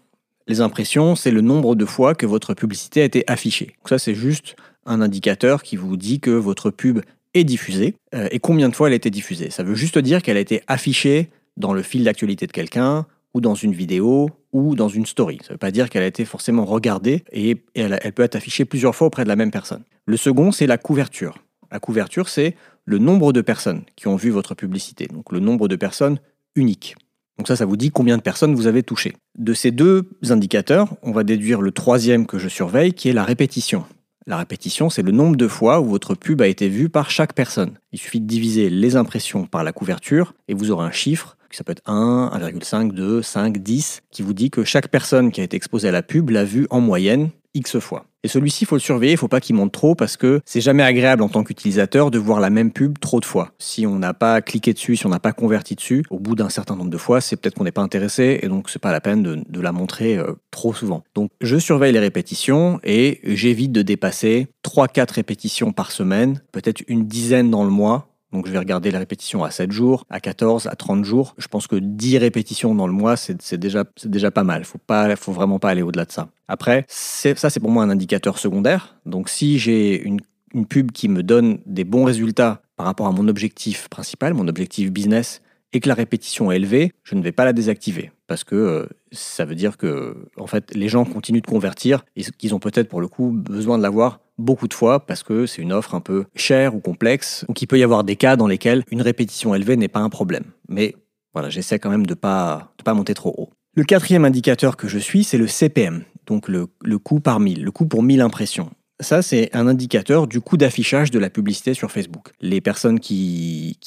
Les 0.48 0.62
impressions, 0.62 1.15
c'est 1.15 1.31
le 1.31 1.41
nombre 1.41 1.75
de 1.75 1.86
fois 1.86 2.15
que 2.15 2.25
votre 2.25 2.53
publicité 2.53 3.01
a 3.01 3.05
été 3.05 3.24
affichée. 3.27 3.75
ça, 3.86 4.00
c'est 4.00 4.15
juste 4.15 4.55
un 4.86 5.01
indicateur 5.01 5.62
qui 5.62 5.75
vous 5.75 5.98
dit 5.98 6.20
que 6.20 6.31
votre 6.31 6.72
pub 6.72 7.01
est 7.34 7.43
diffusée 7.43 7.96
euh, 8.13 8.27
et 8.31 8.39
combien 8.39 8.70
de 8.70 8.75
fois 8.75 8.88
elle 8.88 8.93
a 8.93 8.98
été 8.98 9.10
diffusée. 9.10 9.50
Ça 9.50 9.63
veut 9.63 9.75
juste 9.75 9.98
dire 9.98 10.22
qu'elle 10.22 10.38
a 10.38 10.41
été 10.41 10.63
affichée 10.67 11.29
dans 11.58 11.74
le 11.74 11.81
fil 11.81 12.03
d'actualité 12.03 12.48
de 12.48 12.51
quelqu'un, 12.51 13.05
ou 13.34 13.41
dans 13.41 13.55
une 13.55 13.74
vidéo 13.74 14.29
ou 14.53 14.75
dans 14.75 14.88
une 14.88 15.05
story. 15.05 15.39
Ça 15.41 15.50
ne 15.50 15.53
veut 15.53 15.58
pas 15.58 15.72
dire 15.72 15.89
qu'elle 15.89 16.03
a 16.03 16.08
été 16.08 16.25
forcément 16.25 16.65
regardée 16.65 17.24
et, 17.31 17.63
elle, 17.75 18.00
peut 18.13 18.24
être 18.24 18.36
affichée 18.36 18.65
plusieurs 18.65 18.96
fois 18.96 19.08
auprès 19.08 19.24
de 19.24 19.29
la 19.29 19.36
même 19.36 19.51
personne. 19.51 19.84
Le 20.05 20.17
second, 20.17 20.51
c'est 20.51 20.67
la 20.67 20.77
couverture. 20.77 21.38
La 21.72 21.79
couverture, 21.79 22.29
c'est 22.29 22.55
le 22.86 22.98
nombre 22.98 23.34
de 23.34 23.41
personnes 23.41 23.84
qui 23.96 24.08
ont 24.08 24.15
vu 24.15 24.29
votre 24.29 24.55
publicité, 24.55 25.08
donc 25.08 25.31
le 25.31 25.39
nombre 25.39 25.67
de 25.67 25.75
personnes 25.75 26.20
uniques. 26.55 26.96
Donc 27.38 27.48
ça, 27.48 27.55
ça 27.55 27.65
vous 27.65 27.77
dit 27.77 27.91
combien 27.91 28.17
de 28.17 28.22
personnes 28.22 28.53
vous 28.55 28.67
avez 28.67 28.84
touché. 28.84 29.13
De 29.38 29.53
ces 29.53 29.72
deux 29.72 30.10
indicateurs, 30.29 30.93
on 31.01 31.12
va 31.12 31.24
déduire 31.24 31.62
le 31.62 31.72
troisième 31.72 32.27
que 32.27 32.38
je 32.38 32.50
surveille, 32.50 32.93
qui 32.93 33.10
est 33.10 33.13
la 33.13 33.24
répétition. 33.24 33.86
La 34.27 34.38
répétition, 34.38 34.89
c'est 34.89 35.01
le 35.01 35.12
nombre 35.12 35.36
de 35.36 35.48
fois 35.48 35.81
où 35.81 35.86
votre 35.86 36.13
pub 36.13 36.41
a 36.41 36.48
été 36.48 36.70
vue 36.70 36.89
par 36.89 37.10
chaque 37.10 37.34
personne. 37.34 37.79
Il 37.91 38.00
suffit 38.00 38.22
de 38.22 38.27
diviser 38.27 38.70
les 38.70 38.96
impressions 38.96 39.46
par 39.46 39.63
la 39.63 39.72
couverture 39.72 40.34
et 40.48 40.53
vous 40.53 40.70
aurez 40.70 40.86
un 40.86 40.91
chiffre, 40.91 41.38
ça 41.55 41.63
peut 41.63 41.72
être 41.72 41.84
1, 41.86 42.31
1,5, 42.34 42.91
2, 42.91 43.22
5, 43.22 43.58
10, 43.58 44.01
qui 44.12 44.22
vous 44.22 44.34
dit 44.34 44.50
que 44.50 44.63
chaque 44.63 44.88
personne 44.88 45.31
qui 45.31 45.41
a 45.41 45.43
été 45.43 45.58
exposée 45.58 45.89
à 45.89 45.91
la 45.91 46.03
pub 46.03 46.29
l'a 46.29 46.43
vue 46.43 46.67
en 46.70 46.81
moyenne 46.81 47.29
X 47.53 47.79
fois. 47.79 48.05
Et 48.24 48.27
celui-ci, 48.27 48.65
il 48.65 48.67
faut 48.67 48.75
le 48.75 48.81
surveiller, 48.81 49.13
il 49.13 49.17
faut 49.17 49.27
pas 49.27 49.41
qu'il 49.41 49.55
monte 49.55 49.72
trop 49.72 49.96
parce 49.96 50.15
que 50.15 50.41
c'est 50.46 50.62
jamais 50.62 50.84
agréable 50.84 51.24
en 51.24 51.29
tant 51.29 51.43
qu'utilisateur 51.43 52.12
de 52.12 52.20
voir 52.20 52.39
la 52.39 52.51
même 52.51 52.72
pub 52.72 53.00
trop 53.00 53.20
de 53.20 53.25
fois. 53.25 53.51
Si 53.58 53.88
on 53.88 53.98
n'a 53.98 54.13
pas 54.13 54.41
cliqué 54.41 54.74
dessus, 54.74 54.96
si 54.96 55.08
on 55.08 55.10
n'a 55.10 55.20
pas 55.20 55.34
converti 55.34 55.75
dessus, 55.75 56.03
au 56.12 56.20
bout 56.20 56.36
d'un 56.36 56.50
certain 56.50 56.75
nombre 56.75 56.91
de 56.91 56.98
fois, 56.98 57.20
c'est 57.20 57.36
peut-être 57.36 57.55
qu'on 57.55 57.63
n'est 57.63 57.72
pas 57.72 57.81
intéressé 57.81 58.39
et 58.43 58.48
donc 58.48 58.70
c'est 58.70 58.79
pas 58.79 58.91
la 58.91 59.01
peine 59.01 59.24
de, 59.24 59.62
la 59.62 59.72
montrer 59.72 60.17
euh, 60.17 60.34
trop 60.51 60.74
souvent. 60.74 61.03
Donc 61.15 61.31
je 61.41 61.58
surveille 61.58 61.93
les 61.93 62.00
répétitions 62.00 62.79
et 62.84 63.20
j'évite 63.24 63.72
de 63.72 63.81
dépasser 63.81 64.48
3-4 64.63 65.15
répétitions 65.15 65.72
par 65.72 65.91
semaine, 65.91 66.41
peut-être 66.51 66.84
une 66.88 67.08
dizaine 67.08 67.50
dans 67.50 67.63
le 67.63 67.72
mois 67.72 68.11
donc 68.32 68.48
je 68.48 68.52
vais 68.52 68.60
regarder 68.60 68.92
les 68.92 68.98
répétitions 68.98 69.44
à 69.44 69.52
7 69.52 69.72
jours, 69.72 70.06
à 70.10 70.20
14, 70.20 70.68
à 70.68 70.76
30 70.76 71.04
jours. 71.04 71.36
Je 71.38 71.48
pense 71.48 71.68
que 71.68 71.76
10 71.76 72.18
répétitions 72.18 72.74
dans 72.74 72.88
le 72.88 72.94
mois, 72.94 73.18
c'est 73.18 73.56
déjà, 73.56 73.84
pas 74.32 74.44
mal. 74.44 74.64
Il 74.90 75.10
ne 75.10 75.16
faut 75.16 75.32
vraiment 75.34 75.60
pas 75.60 75.70
aller 75.70 75.82
au-delà 75.82 76.06
de 76.06 76.12
ça. 76.12 76.30
Après, 76.48 76.86
ça 76.88 77.50
c'est 77.50 77.60
pour 77.60 77.72
moi 77.72 77.84
un 77.84 77.90
indicateur 77.90 78.38
secondaire. 78.38 78.96
Donc 79.06 79.30
si 79.30 79.60
j'ai 79.60 80.02
une, 80.02 80.20
une 80.54 80.66
pub 80.66 80.92
qui 80.92 81.10
me 81.10 81.24
donne 81.24 81.60
des 81.66 81.84
bons 81.84 82.06
résultats 82.06 82.62
par 82.78 82.86
rapport 82.86 83.08
à 83.08 83.12
mon 83.12 83.28
objectif 83.28 83.90
principal, 83.90 84.34
mon 84.34 84.48
objectif 84.48 84.92
business, 84.92 85.42
et 85.74 85.80
que 85.80 85.88
la 85.88 85.96
répétition 85.96 86.52
est 86.52 86.58
élevée, 86.58 86.92
je 87.04 87.16
ne 87.16 87.22
vais 87.22 87.32
pas 87.32 87.46
la 87.46 87.54
désactiver 87.54 88.12
parce 88.28 88.44
que 88.44 88.56
euh, 88.56 88.86
ça 89.12 89.46
veut 89.46 89.56
dire 89.56 89.78
que 89.78 90.30
en 90.38 90.48
fait 90.48 90.74
les 90.74 90.88
gens 90.88 91.06
continuent 91.06 91.42
de 91.42 91.48
convertir 91.48 92.06
et 92.16 92.24
qu'ils 92.24 92.56
ont 92.56 92.60
peut-être 92.60 92.90
pour 92.90 93.02
le 93.02 93.08
coup 93.08 93.32
besoin 93.32 93.78
de 93.78 93.84
l'avoir 93.84 94.20
beaucoup 94.42 94.68
de 94.68 94.74
fois 94.74 95.06
parce 95.06 95.24
que 95.24 95.46
c'est 95.46 95.62
une 95.62 95.74
offre 95.74 95.96
un 95.96 96.02
peu 96.02 96.26
chère 96.36 96.76
ou 96.76 96.80
complexe 96.80 97.46
ou 97.48 97.54
qu'il 97.54 97.68
peut 97.68 97.80
y 97.80 97.84
avoir 97.84 98.04
des 98.04 98.16
cas 98.16 98.36
dans 98.36 98.48
lesquels 98.48 98.84
une 98.92 99.02
répétition 99.02 99.56
élevée 99.56 99.78
n'est 99.78 99.88
pas 99.88 100.00
un 100.00 100.10
problème. 100.10 100.46
Mais 100.68 100.96
voilà, 101.34 101.50
j'essaie 101.50 101.80
quand 101.80 101.90
même 101.90 102.06
de 102.06 102.14
pas 102.14 102.74
de 102.78 102.84
pas 102.84 102.94
monter 102.94 103.14
trop 103.14 103.34
haut. 103.38 103.50
Le 103.74 103.84
quatrième 103.84 104.26
indicateur 104.26 104.76
que 104.76 104.90
je 104.90 105.00
suis, 105.00 105.24
c'est 105.24 105.38
le 105.38 105.48
CPM, 105.48 106.04
donc 106.26 106.50
le, 106.50 106.68
le 106.84 107.00
coût 107.00 107.22
par 107.22 107.40
mille, 107.40 107.64
le 107.64 107.72
coût 107.72 107.86
pour 107.86 108.04
1000 108.04 108.20
impressions. 108.20 108.70
Ça, 109.01 109.24
c'est 109.24 109.50
un 109.53 109.67
indicateur 109.67 110.27
du 110.27 110.41
coût 110.41 110.58
d'affichage 110.58 111.10
de 111.10 111.17
la 111.17 111.31
publicité 111.31 111.74
sur 111.74 111.91
Facebook. 111.91 112.29
Les 112.39 112.62
personnes 112.62 113.00
qui, 113.00 113.77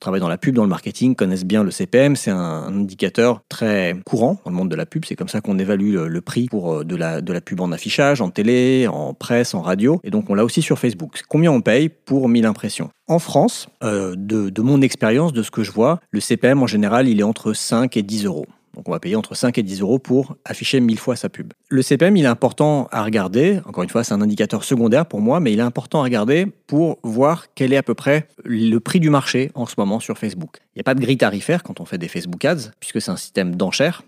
travaillent 0.00 0.20
dans 0.20 0.28
la 0.28 0.36
pub, 0.36 0.56
dans 0.56 0.64
le 0.64 0.68
marketing, 0.68 1.14
connaissent 1.14 1.44
bien 1.44 1.62
le 1.62 1.70
CPM. 1.70 2.16
C'est 2.16 2.32
un, 2.32 2.64
indicateur 2.64 3.42
très 3.48 3.94
courant 4.04 4.40
dans 4.44 4.50
le 4.50 4.56
monde 4.56 4.68
de 4.68 4.74
la 4.74 4.84
pub. 4.84 5.04
C'est 5.04 5.14
comme 5.14 5.28
ça 5.28 5.40
qu'on 5.40 5.60
évalue 5.60 5.94
le, 5.94 6.20
prix 6.20 6.48
pour 6.48 6.74
euh, 6.74 6.84
de 6.84 6.96
la, 6.96 7.20
de 7.20 7.32
la 7.32 7.40
pub 7.40 7.60
en 7.60 7.70
affichage, 7.70 8.20
en 8.20 8.30
télé, 8.30 8.88
en 8.88 9.14
presse, 9.14 9.54
en 9.54 9.62
radio. 9.62 10.00
Et 10.02 10.10
donc, 10.10 10.28
on 10.28 10.34
l'a 10.34 10.44
aussi 10.44 10.60
sur 10.60 10.78
Facebook. 10.78 11.22
Combien 11.28 11.52
on 11.52 11.60
paye 11.60 11.88
pour 11.88 12.28
1000 12.28 12.44
impressions? 12.44 12.90
En 13.06 13.20
France, 13.20 13.68
euh, 13.84 14.14
de, 14.16 14.50
de 14.50 14.62
mon 14.62 14.82
expérience, 14.82 15.32
de 15.32 15.44
ce 15.44 15.52
que 15.52 15.62
je 15.62 15.70
vois, 15.70 16.00
le 16.10 16.18
CPM 16.18 16.62
en 16.62 16.66
général, 16.66 17.06
il 17.06 17.20
est 17.20 17.24
entre 17.24 17.52
5 17.52 17.96
et 17.96 18.02
10 18.02 18.24
euros. 18.24 18.46
Donc 18.74 18.88
on 18.88 18.92
va 18.92 19.00
payer 19.00 19.16
entre 19.16 19.34
5 19.34 19.56
et 19.58 19.62
10 19.62 19.80
euros 19.80 19.98
pour 19.98 20.36
afficher 20.44 20.80
1000 20.80 20.98
fois 20.98 21.16
sa 21.16 21.28
pub. 21.28 21.52
Le 21.68 21.82
CPM, 21.82 22.16
il 22.16 22.24
est 22.24 22.28
important 22.28 22.88
à 22.90 23.04
regarder. 23.04 23.60
Encore 23.66 23.82
une 23.82 23.90
fois, 23.90 24.04
c'est 24.04 24.14
un 24.14 24.20
indicateur 24.20 24.64
secondaire 24.64 25.06
pour 25.06 25.20
moi, 25.20 25.40
mais 25.40 25.52
il 25.52 25.58
est 25.58 25.62
important 25.62 26.00
à 26.00 26.04
regarder 26.04 26.46
pour 26.66 26.98
voir 27.02 27.46
quel 27.54 27.72
est 27.72 27.76
à 27.76 27.82
peu 27.82 27.94
près 27.94 28.28
le 28.44 28.78
prix 28.78 29.00
du 29.00 29.10
marché 29.10 29.50
en 29.54 29.66
ce 29.66 29.74
moment 29.78 30.00
sur 30.00 30.18
Facebook. 30.18 30.58
Il 30.74 30.78
n'y 30.78 30.80
a 30.80 30.84
pas 30.84 30.94
de 30.94 31.00
grille 31.00 31.18
tarifaire 31.18 31.62
quand 31.62 31.80
on 31.80 31.84
fait 31.84 31.98
des 31.98 32.08
Facebook 32.08 32.44
Ads, 32.44 32.70
puisque 32.80 33.00
c'est 33.00 33.10
un 33.10 33.16
système 33.16 33.54
d'enchères. 33.56 34.02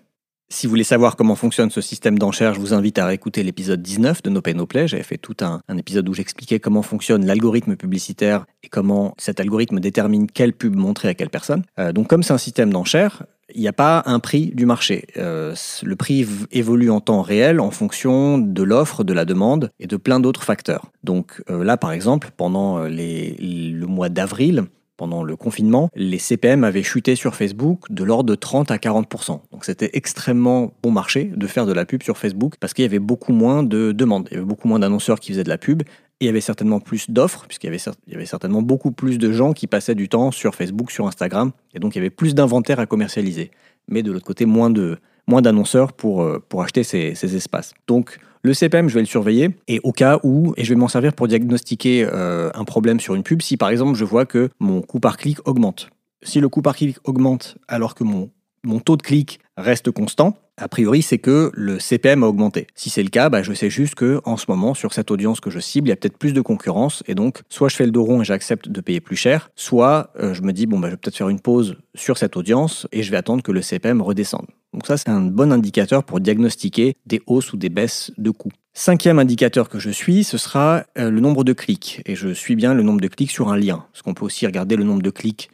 Si 0.49 0.67
vous 0.67 0.71
voulez 0.71 0.85
savoir 0.85 1.17
comment 1.17 1.35
fonctionne 1.35 1.71
ce 1.71 1.81
système 1.81 2.21
d'enchères, 2.21 2.55
je 2.55 2.61
vous 2.61 2.73
invite 2.73 2.99
à 2.99 3.07
réécouter 3.07 3.43
l'épisode 3.43 3.83
19 3.83 4.23
de 4.23 4.31
No 4.31 4.41
Pay 4.41 4.55
No 4.55 4.65
Play. 4.65 4.87
J'avais 4.87 5.03
fait 5.03 5.19
tout 5.19 5.35
un, 5.41 5.61
épisode 5.77 6.09
où 6.09 6.15
j'expliquais 6.15 6.61
comment 6.61 6.83
fonctionne 6.83 7.27
l'algorithme 7.27 7.75
publicitaire 7.75 8.47
et 8.63 8.69
comment 8.69 9.15
cet 9.19 9.41
algorithme 9.41 9.81
détermine 9.81 10.31
quelle 10.31 10.53
pub 10.53 10.77
montrer 10.77 11.09
à 11.09 11.15
quelle 11.15 11.31
personne. 11.31 11.65
Euh, 11.81 11.93
donc 11.93 12.07
comme 12.07 12.23
c'est 12.23 12.33
un 12.33 12.39
système 12.39 12.73
d'enchères, 12.73 13.25
il 13.55 13.61
n'y 13.61 13.69
a 13.69 13.73
pas 13.73 14.03
un 14.07 14.19
prix 14.19 14.53
du 14.55 14.67
marché. 14.67 15.07
Euh, 15.17 15.55
le 15.83 15.97
prix 15.97 16.27
évolue 16.51 16.91
en 16.91 17.01
temps 17.01 17.23
réel 17.23 17.61
en 17.61 17.71
fonction 17.71 18.39
de 18.39 18.63
l'offre, 18.63 19.05
de 19.05 19.13
la 19.13 19.25
demande 19.25 19.71
et 19.79 19.87
de 19.87 19.97
plein 19.97 20.21
d'autres 20.21 20.43
facteurs. 20.43 20.91
Donc 21.05 21.43
euh, 21.51 21.65
là, 21.65 21.77
par 21.77 21.93
exemple, 21.93 22.31
pendant 22.37 22.79
euh, 22.79 22.89
le 22.89 23.87
mois 23.87 24.09
d'avril, 24.09 24.65
pendant 24.97 25.23
le 25.23 25.37
confinement, 25.37 25.91
les 25.95 26.19
CPM 26.19 26.65
avaient 26.65 26.83
chuté 26.83 27.17
sur 27.17 27.35
Facebook 27.35 27.85
de 27.91 28.03
l'ordre 28.03 28.31
de 28.31 28.35
30 28.35 28.71
à 28.71 28.77
40%. 28.77 29.41
Donc 29.53 29.65
c'était 29.65 29.91
extrêmement 29.93 30.73
bon 30.83 30.91
marché 30.91 31.31
de 31.37 31.47
faire 31.47 31.67
de 31.67 31.73
la 31.73 31.85
pub 31.85 32.03
sur 32.03 32.17
Facebook 32.17 32.55
parce 32.59 32.73
qu'il 32.73 32.83
y 32.85 32.89
avait 32.89 32.99
beaucoup 32.99 33.33
moins 33.33 33.63
de 33.63 33.93
demandes. 33.93 34.29
Il 34.31 34.35
y 34.35 34.37
avait 34.39 34.47
beaucoup 34.47 34.69
moins 34.69 34.79
d'annonceurs 34.79 35.21
qui 35.21 35.33
faisaient 35.33 35.45
de 35.45 35.51
la 35.51 35.59
pub 35.59 35.83
il 36.21 36.27
y 36.27 36.29
avait 36.29 36.41
certainement 36.41 36.81
plus 36.81 37.11
d'offres, 37.11 37.45
puisqu'il 37.47 37.67
y 37.67 38.15
avait, 38.15 38.27
certainement 38.27 38.63
beaucoup 38.63 38.91
plus 38.91 39.19
de 39.19 39.33
gens 39.33 39.53
qui 39.53 39.67
passaient 39.67 39.95
du 39.95 40.09
temps 40.09 40.31
sur 40.31 40.55
Facebook, 40.55 40.91
sur 40.91 41.07
Instagram, 41.07 41.53
et 41.75 41.79
donc 41.79 41.95
il 41.95 41.99
y 41.99 42.01
avait 42.01 42.11
plus 42.11 42.35
d'inventaire 42.35 42.81
à 42.81 42.87
commercialiser. 42.87 43.51
Mais 43.89 44.03
de 44.03 44.13
l'autre 44.13 44.25
côté, 44.25 44.47
moins 44.47 44.71
d'annonceurs 44.71 45.93
pour, 45.93 46.23
euh, 46.23 46.43
acheter 46.59 46.85
ces, 46.85 47.15
ces, 47.15 47.37
espaces. 47.37 47.75
Donc 47.87 48.19
le 48.43 48.55
CPM, 48.55 48.89
je 48.89 48.95
vais 48.95 49.01
le 49.01 49.07
surveiller, 49.07 49.51
et 49.69 49.81
au 49.83 49.93
cas 49.93 50.19
où, 50.23 50.55
et 50.57 50.65
je 50.65 50.71
vais 50.71 50.79
m'en 50.79 50.89
servir 50.89 51.13
pour 51.13 51.29
diagnostiquer 51.29 52.07
euh, 52.11 52.51
un 52.55 52.65
problème 52.65 52.99
sur 52.99 53.15
une 53.15 53.23
pub, 53.23 53.43
si 53.43 53.57
par 53.57 53.69
exemple 53.69 53.95
je 53.95 54.05
vois 54.05 54.25
que 54.25 54.49
mon 54.59 54.81
coût 54.81 55.01
par 55.01 55.19
clic 55.19 55.39
augmente. 55.47 55.91
Si 56.23 56.41
le 56.41 56.49
coût 56.49 56.63
par 56.63 56.77
clic 56.77 56.97
augmente 57.05 57.59
alors 57.69 57.95
que 57.95 58.05
mon, 58.05 58.31
mon 58.67 58.81
taux 58.81 58.97
de 58.97 59.03
clic 59.03 59.41
reste 59.57 59.91
constant, 59.91 60.37
a 60.59 60.69
priori, 60.69 61.03
c'est 61.03 61.19
que 61.19 61.51
le 61.55 61.79
CPM 61.79 62.23
a 62.23 62.27
augmenté. 62.27 62.67
Si 62.75 62.89
c'est 62.89 63.03
le 63.03 63.11
cas, 63.11 63.29
bah, 63.29 63.43
je 63.43 63.53
sais 63.53 63.69
juste 63.69 63.95
que 63.95 64.21
en 64.25 64.37
ce 64.37 64.47
moment, 64.49 64.73
sur 64.75 64.93
cette 64.95 65.11
audience 65.11 65.41
que 65.41 65.51
je 65.51 65.61
cible, 65.61 65.89
il 65.89 65.91
y 65.91 65.93
a 65.93 65.97
peut-être 65.97 66.17
plus 66.17 66.33
de 66.33 66.41
concurrence 66.41 67.03
et 67.07 67.15
donc 67.15 67.43
soit 67.49 67.69
je 67.69 67.77
fais 67.77 67.85
le 67.85 67.91
dos 67.91 68.05
rond 68.05 68.23
et 68.23 68.25
j'accepte 68.25 68.69
de 68.69 68.81
payer 68.81 69.01
plus 69.01 69.17
cher, 69.17 69.51
soit 69.55 70.11
euh, 70.19 70.33
je 70.33 70.43
me 70.43 70.53
dis 70.53 70.67
bon 70.67 70.79
bah, 70.79 70.89
je 70.89 70.93
vais 70.93 70.97
peut-être 70.97 71.17
faire 71.17 71.29
une 71.29 71.41
pause 71.41 71.77
sur 71.95 72.17
cette 72.17 72.37
audience 72.37 72.87
et 72.93 73.03
je 73.03 73.11
vais 73.11 73.19
attendre 73.19 73.43
que 73.43 73.53
le 73.53 73.61
CPM 73.61 74.01
redescende. 74.01 74.47
Donc 74.73 74.87
ça, 74.87 74.97
c'est 74.97 75.09
un 75.09 75.21
bon 75.21 75.53
indicateur 75.53 76.05
pour 76.05 76.21
diagnostiquer 76.21 76.97
des 77.07 77.23
hausses 77.27 77.53
ou 77.53 77.57
des 77.57 77.69
baisses 77.69 78.13
de 78.19 78.31
coûts. 78.31 78.53
Cinquième 78.75 79.19
indicateur 79.19 79.71
que 79.71 79.79
je 79.79 79.89
suis, 79.89 80.23
ce 80.23 80.37
sera 80.37 80.85
euh, 80.99 81.11
le 81.11 81.21
nombre 81.21 81.45
de 81.45 81.55
clics. 81.55 82.03
Et 82.05 82.15
je 82.15 82.29
suis 82.29 82.57
bien 82.57 82.75
le 82.75 82.83
nombre 82.83 83.01
de 83.01 83.09
clics 83.09 83.31
sur 83.31 83.49
un 83.49 83.57
lien. 83.57 83.87
Parce 83.91 84.03
qu'on 84.03 84.13
peut 84.13 84.27
aussi 84.27 84.45
regarder 84.45 84.77
le 84.77 84.85
nombre 84.85 85.01
de 85.01 85.09
clics 85.09 85.49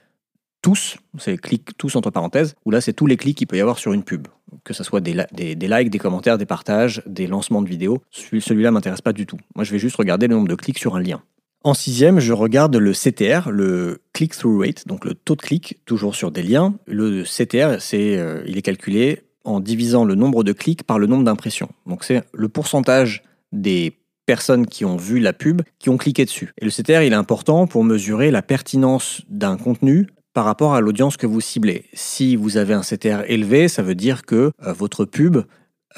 tous, 0.62 0.96
c'est 1.18 1.36
clics 1.36 1.76
tous 1.76 1.96
entre 1.96 2.10
parenthèses, 2.10 2.54
où 2.64 2.70
là 2.70 2.80
c'est 2.80 2.92
tous 2.92 3.06
les 3.06 3.16
clics 3.16 3.36
qu'il 3.36 3.46
peut 3.46 3.56
y 3.56 3.60
avoir 3.60 3.78
sur 3.78 3.92
une 3.92 4.04
pub. 4.04 4.28
Que 4.64 4.72
ce 4.72 4.84
soit 4.84 5.00
des, 5.00 5.12
likes, 5.12 5.90
des 5.90 5.98
commentaires, 5.98 6.38
des 6.38 6.46
partages, 6.46 7.02
des 7.06 7.26
lancements 7.26 7.62
de 7.62 7.68
vidéos. 7.68 8.02
Celui-là 8.10 8.70
m'intéresse 8.70 9.00
pas 9.00 9.12
du 9.12 9.26
tout. 9.26 9.38
Moi 9.54 9.64
je 9.64 9.72
vais 9.72 9.78
juste 9.78 9.96
regarder 9.96 10.28
le 10.28 10.36
nombre 10.36 10.48
de 10.48 10.54
clics 10.54 10.78
sur 10.78 10.96
un 10.96 11.00
lien. 11.00 11.22
En 11.64 11.74
sixième, 11.74 12.18
je 12.18 12.32
regarde 12.32 12.74
le 12.74 12.92
CTR, 12.92 13.50
le 13.50 14.02
click-through 14.12 14.60
rate, 14.60 14.88
donc 14.88 15.04
le 15.04 15.14
taux 15.14 15.36
de 15.36 15.42
clic, 15.42 15.78
toujours 15.84 16.16
sur 16.16 16.32
des 16.32 16.42
liens. 16.42 16.74
Le 16.86 17.22
CTR, 17.22 17.78
euh, 17.94 18.42
il 18.46 18.58
est 18.58 18.62
calculé 18.62 19.22
en 19.44 19.60
divisant 19.60 20.04
le 20.04 20.14
nombre 20.14 20.42
de 20.42 20.52
clics 20.52 20.82
par 20.82 20.98
le 20.98 21.06
nombre 21.06 21.24
d'impressions. 21.24 21.68
Donc 21.86 22.04
c'est 22.04 22.22
le 22.32 22.48
pourcentage 22.48 23.22
des 23.52 23.96
personnes 24.26 24.66
qui 24.66 24.84
ont 24.84 24.96
vu 24.96 25.18
la 25.18 25.32
pub 25.32 25.62
qui 25.78 25.88
ont 25.88 25.96
cliqué 25.96 26.24
dessus. 26.24 26.52
Et 26.60 26.64
le 26.64 26.70
CTR, 26.70 27.02
il 27.02 27.12
est 27.12 27.16
important 27.16 27.66
pour 27.66 27.84
mesurer 27.84 28.30
la 28.30 28.42
pertinence 28.42 29.22
d'un 29.28 29.56
contenu 29.56 30.08
par 30.32 30.44
rapport 30.44 30.74
à 30.74 30.80
l'audience 30.80 31.16
que 31.16 31.26
vous 31.26 31.40
ciblez. 31.40 31.84
Si 31.92 32.36
vous 32.36 32.56
avez 32.56 32.74
un 32.74 32.80
CTR 32.80 33.22
élevé, 33.28 33.68
ça 33.68 33.82
veut 33.82 33.94
dire 33.94 34.22
que 34.22 34.52
euh, 34.66 34.72
votre 34.72 35.04
pub 35.04 35.38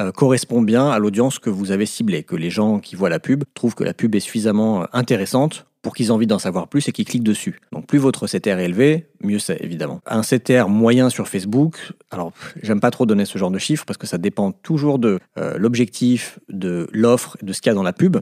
euh, 0.00 0.10
correspond 0.10 0.60
bien 0.60 0.90
à 0.90 0.98
l'audience 0.98 1.38
que 1.38 1.50
vous 1.50 1.70
avez 1.70 1.86
ciblée, 1.86 2.24
que 2.24 2.36
les 2.36 2.50
gens 2.50 2.80
qui 2.80 2.96
voient 2.96 3.08
la 3.10 3.20
pub 3.20 3.44
trouvent 3.54 3.74
que 3.74 3.84
la 3.84 3.94
pub 3.94 4.14
est 4.14 4.20
suffisamment 4.20 4.82
euh, 4.82 4.86
intéressante 4.92 5.66
pour 5.82 5.94
qu'ils 5.94 6.06
aient 6.06 6.10
envie 6.10 6.26
d'en 6.26 6.38
savoir 6.38 6.68
plus 6.68 6.88
et 6.88 6.92
qu'ils 6.92 7.04
cliquent 7.04 7.22
dessus. 7.22 7.60
Donc 7.70 7.86
plus 7.86 7.98
votre 7.98 8.26
CTR 8.26 8.58
est 8.58 8.64
élevé, 8.64 9.06
mieux 9.22 9.38
c'est 9.38 9.62
évidemment. 9.62 10.00
Un 10.06 10.22
CTR 10.22 10.68
moyen 10.68 11.10
sur 11.10 11.28
Facebook, 11.28 11.92
alors 12.10 12.32
j'aime 12.62 12.80
pas 12.80 12.90
trop 12.90 13.04
donner 13.04 13.26
ce 13.26 13.36
genre 13.36 13.50
de 13.50 13.58
chiffres 13.58 13.84
parce 13.86 13.98
que 13.98 14.06
ça 14.06 14.16
dépend 14.16 14.50
toujours 14.50 14.98
de 14.98 15.20
l'objectif, 15.36 16.38
de 16.48 16.88
l'offre, 16.90 17.36
de 17.42 17.52
ce 17.52 17.60
qu'il 17.60 17.68
y 17.68 17.72
a 17.72 17.74
dans 17.74 17.82
la 17.82 17.92
pub. 17.92 18.16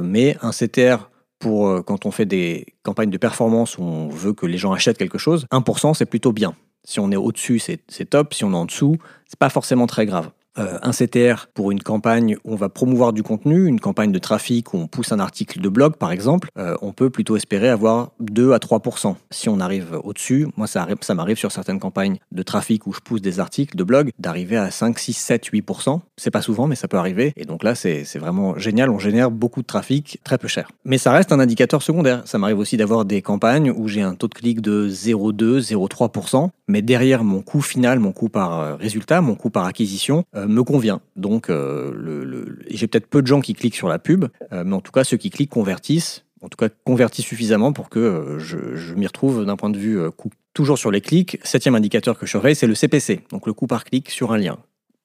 mais 0.00 0.38
un 0.40 0.50
CTR 0.50 1.10
pour 1.42 1.68
euh, 1.68 1.82
quand 1.82 2.06
on 2.06 2.12
fait 2.12 2.24
des 2.24 2.66
campagnes 2.84 3.10
de 3.10 3.18
performance 3.18 3.76
où 3.76 3.82
on 3.82 4.08
veut 4.08 4.32
que 4.32 4.46
les 4.46 4.58
gens 4.58 4.72
achètent 4.72 4.96
quelque 4.96 5.18
chose, 5.18 5.46
1% 5.50 5.94
c'est 5.94 6.06
plutôt 6.06 6.32
bien. 6.32 6.54
Si 6.84 7.00
on 7.00 7.10
est 7.10 7.16
au-dessus, 7.16 7.58
c'est 7.58 8.10
top. 8.10 8.32
Si 8.34 8.44
on 8.44 8.52
est 8.52 8.56
en 8.56 8.64
dessous, 8.64 8.96
c'est 9.26 9.38
pas 9.38 9.50
forcément 9.50 9.86
très 9.86 10.06
grave. 10.06 10.30
Euh, 10.58 10.78
un 10.82 10.90
CTR 10.90 11.46
pour 11.54 11.70
une 11.70 11.82
campagne 11.82 12.36
où 12.44 12.52
on 12.52 12.56
va 12.56 12.68
promouvoir 12.68 13.12
du 13.12 13.22
contenu, 13.22 13.66
une 13.66 13.80
campagne 13.80 14.12
de 14.12 14.18
trafic 14.18 14.74
où 14.74 14.78
on 14.78 14.86
pousse 14.86 15.12
un 15.12 15.18
article 15.18 15.60
de 15.60 15.68
blog 15.68 15.96
par 15.96 16.12
exemple, 16.12 16.48
euh, 16.58 16.76
on 16.82 16.92
peut 16.92 17.10
plutôt 17.10 17.36
espérer 17.36 17.68
avoir 17.68 18.10
2 18.20 18.52
à 18.52 18.58
3% 18.58 19.16
Si 19.30 19.48
on 19.48 19.60
arrive 19.60 19.98
au-dessus, 20.04 20.48
moi 20.56 20.66
ça, 20.66 20.86
ça 21.00 21.14
m'arrive 21.14 21.36
sur 21.38 21.52
certaines 21.52 21.80
campagnes 21.80 22.18
de 22.32 22.42
trafic 22.42 22.86
où 22.86 22.92
je 22.92 23.00
pousse 23.00 23.22
des 23.22 23.40
articles 23.40 23.76
de 23.76 23.84
blog 23.84 24.10
d'arriver 24.18 24.56
à 24.56 24.70
5, 24.70 24.98
6, 24.98 25.14
7, 25.14 25.48
8% 25.48 26.00
C'est 26.16 26.30
pas 26.30 26.42
souvent 26.42 26.66
mais 26.66 26.76
ça 26.76 26.88
peut 26.88 26.98
arriver. 26.98 27.32
Et 27.36 27.44
donc 27.44 27.62
là 27.62 27.74
c'est 27.74 28.18
vraiment 28.18 28.58
génial, 28.58 28.90
on 28.90 28.98
génère 28.98 29.30
beaucoup 29.30 29.62
de 29.62 29.66
trafic 29.66 30.20
très 30.24 30.38
peu 30.38 30.48
cher. 30.48 30.70
Mais 30.84 30.98
ça 30.98 31.12
reste 31.12 31.32
un 31.32 31.40
indicateur 31.40 31.82
secondaire. 31.82 32.22
Ça 32.26 32.38
m'arrive 32.38 32.58
aussi 32.58 32.76
d'avoir 32.76 33.04
des 33.04 33.22
campagnes 33.22 33.70
où 33.70 33.88
j'ai 33.88 34.02
un 34.02 34.14
taux 34.14 34.28
de 34.28 34.34
clic 34.34 34.60
de 34.60 34.88
0,2, 34.88 35.60
0,3 35.60 36.50
mais 36.72 36.80
derrière 36.80 37.22
mon 37.22 37.42
coût 37.42 37.60
final, 37.60 37.98
mon 37.98 38.12
coût 38.12 38.30
par 38.30 38.58
euh, 38.58 38.76
résultat, 38.76 39.20
mon 39.20 39.34
coût 39.34 39.50
par 39.50 39.66
acquisition, 39.66 40.24
euh, 40.34 40.48
me 40.48 40.62
convient. 40.64 41.02
Donc, 41.16 41.50
euh, 41.50 42.46
j'ai 42.70 42.86
peut-être 42.86 43.06
peu 43.06 43.20
de 43.20 43.26
gens 43.26 43.42
qui 43.42 43.52
cliquent 43.52 43.74
sur 43.74 43.88
la 43.88 43.98
pub, 43.98 44.24
mais 44.50 44.72
en 44.72 44.80
tout 44.80 44.90
cas, 44.90 45.04
ceux 45.04 45.18
qui 45.18 45.28
cliquent 45.28 45.50
convertissent, 45.50 46.24
en 46.40 46.48
tout 46.48 46.56
cas 46.56 46.70
convertissent 46.84 47.26
suffisamment 47.26 47.74
pour 47.74 47.90
que 47.90 48.38
je, 48.38 48.94
m'y 48.94 49.06
retrouve 49.06 49.44
d'un 49.44 49.56
point 49.56 49.68
de 49.68 49.78
vue 49.78 49.98
coût. 50.16 50.30
Toujours 50.54 50.78
sur 50.78 50.90
les 50.90 51.00
clics, 51.00 51.38
septième 51.44 51.74
indicateur 51.74 52.18
que 52.18 52.26
je 52.26 52.30
surveille, 52.30 52.56
c'est 52.56 52.66
le 52.66 52.74
CPC, 52.74 53.20
donc 53.30 53.46
le 53.46 53.52
coût 53.52 53.66
par 53.66 53.84
clic 53.84 54.10
sur 54.10 54.32
un 54.32 54.38
lien. 54.38 54.58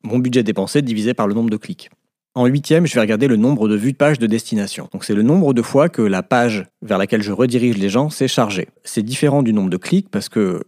Mon 0.03 0.19
budget 0.19 0.43
dépensé 0.43 0.81
divisé 0.81 1.13
par 1.13 1.27
le 1.27 1.33
nombre 1.33 1.49
de 1.49 1.57
clics. 1.57 1.89
En 2.37 2.45
huitième, 2.45 2.85
je 2.85 2.93
vais 2.93 3.01
regarder 3.01 3.27
le 3.27 3.35
nombre 3.35 3.67
de 3.67 3.75
vues 3.75 3.93
de 3.93 3.97
page 3.97 4.19
de 4.19 4.27
destination. 4.27 4.89
Donc 4.93 5.05
c'est 5.05 5.15
le 5.15 5.23
nombre 5.23 5.55
de 5.55 5.63
fois 5.63 5.89
que 5.89 6.03
la 6.03 6.21
page 6.21 6.67
vers 6.83 6.99
laquelle 6.99 7.23
je 7.23 7.31
redirige 7.31 7.79
les 7.79 7.89
gens 7.89 8.11
s'est 8.11 8.27
chargée. 8.27 8.67
C'est 8.83 9.01
différent 9.01 9.41
du 9.41 9.53
nombre 9.53 9.71
de 9.71 9.77
clics 9.77 10.07
parce 10.11 10.29
que 10.29 10.61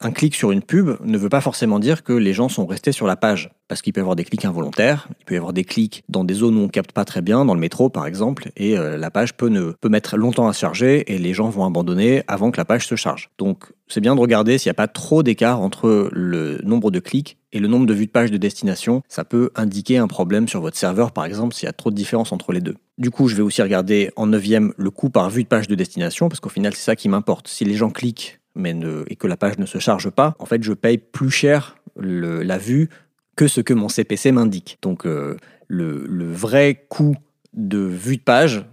un 0.00 0.10
clic 0.10 0.34
sur 0.34 0.50
une 0.50 0.60
pub 0.60 0.90
ne 1.02 1.16
veut 1.16 1.30
pas 1.30 1.40
forcément 1.40 1.78
dire 1.78 2.04
que 2.04 2.12
les 2.12 2.34
gens 2.34 2.50
sont 2.50 2.66
restés 2.66 2.92
sur 2.92 3.06
la 3.06 3.16
page. 3.16 3.48
Parce 3.66 3.80
qu'il 3.80 3.94
peut 3.94 4.00
y 4.00 4.02
avoir 4.02 4.14
des 4.14 4.24
clics 4.24 4.44
involontaires, 4.44 5.08
il 5.18 5.24
peut 5.24 5.34
y 5.34 5.38
avoir 5.38 5.54
des 5.54 5.64
clics 5.64 6.04
dans 6.10 6.22
des 6.22 6.34
zones 6.34 6.56
où 6.58 6.60
on 6.60 6.68
capte 6.68 6.92
pas 6.92 7.06
très 7.06 7.22
bien, 7.22 7.46
dans 7.46 7.54
le 7.54 7.60
métro 7.60 7.88
par 7.88 8.06
exemple, 8.06 8.50
et 8.56 8.78
euh, 8.78 8.98
la 8.98 9.10
page 9.10 9.34
peut, 9.34 9.48
ne, 9.48 9.72
peut 9.72 9.88
mettre 9.88 10.18
longtemps 10.18 10.46
à 10.46 10.52
se 10.52 10.60
charger 10.60 11.12
et 11.12 11.18
les 11.18 11.32
gens 11.32 11.48
vont 11.48 11.64
abandonner 11.64 12.22
avant 12.28 12.50
que 12.50 12.58
la 12.58 12.66
page 12.66 12.86
se 12.86 12.94
charge. 12.94 13.30
Donc 13.38 13.72
c'est 13.88 14.00
bien 14.00 14.14
de 14.14 14.20
regarder 14.20 14.58
s'il 14.58 14.68
n'y 14.68 14.72
a 14.72 14.74
pas 14.74 14.86
trop 14.86 15.22
d'écart 15.22 15.60
entre 15.60 16.10
le 16.12 16.60
nombre 16.62 16.90
de 16.90 17.00
clics 17.00 17.38
et 17.56 17.58
le 17.58 17.68
nombre 17.68 17.86
de 17.86 17.94
vues 17.94 18.06
de 18.06 18.10
page 18.10 18.30
de 18.30 18.36
destination. 18.36 19.02
Ça 19.08 19.24
peut 19.24 19.50
indiquer 19.54 19.96
un 19.96 20.08
problème 20.08 20.46
sur 20.46 20.60
votre 20.60 20.76
serveur 20.76 21.12
par 21.12 21.24
exemple 21.24 21.54
s'il 21.54 21.66
y 21.66 21.68
a 21.68 21.72
trop 21.72 21.90
de 21.90 21.96
différence 21.96 22.30
entre 22.32 22.52
les 22.52 22.60
deux. 22.60 22.76
Du 22.98 23.10
coup, 23.10 23.28
je 23.28 23.34
vais 23.34 23.42
aussi 23.42 23.62
regarder 23.62 24.10
en 24.16 24.26
neuvième 24.26 24.72
le 24.76 24.90
coût 24.90 25.10
par 25.10 25.30
vue 25.30 25.42
de 25.42 25.48
page 25.48 25.66
de 25.66 25.74
destination 25.74 26.28
parce 26.28 26.40
qu'au 26.40 26.50
final 26.50 26.74
c'est 26.74 26.84
ça 26.84 26.96
qui 26.96 27.08
m'importe. 27.08 27.48
Si 27.48 27.64
les 27.64 27.74
gens 27.74 27.90
cliquent 27.90 28.40
mais 28.54 28.74
et 29.08 29.16
que 29.16 29.26
la 29.26 29.36
page 29.36 29.58
ne 29.58 29.66
se 29.66 29.78
charge 29.78 30.10
pas, 30.10 30.34
en 30.38 30.46
fait 30.46 30.62
je 30.62 30.72
paye 30.72 30.98
plus 30.98 31.30
cher 31.30 31.76
la 31.98 32.58
vue 32.58 32.88
que 33.36 33.48
ce 33.48 33.60
que 33.60 33.74
mon 33.74 33.88
CPC 33.88 34.32
m'indique. 34.32 34.78
Donc 34.82 35.06
euh, 35.06 35.36
le, 35.68 36.32
vrai 36.32 36.86
coût 36.88 37.14
de 37.52 37.78
vue 37.78 38.16
de 38.16 38.22
page, 38.22 38.64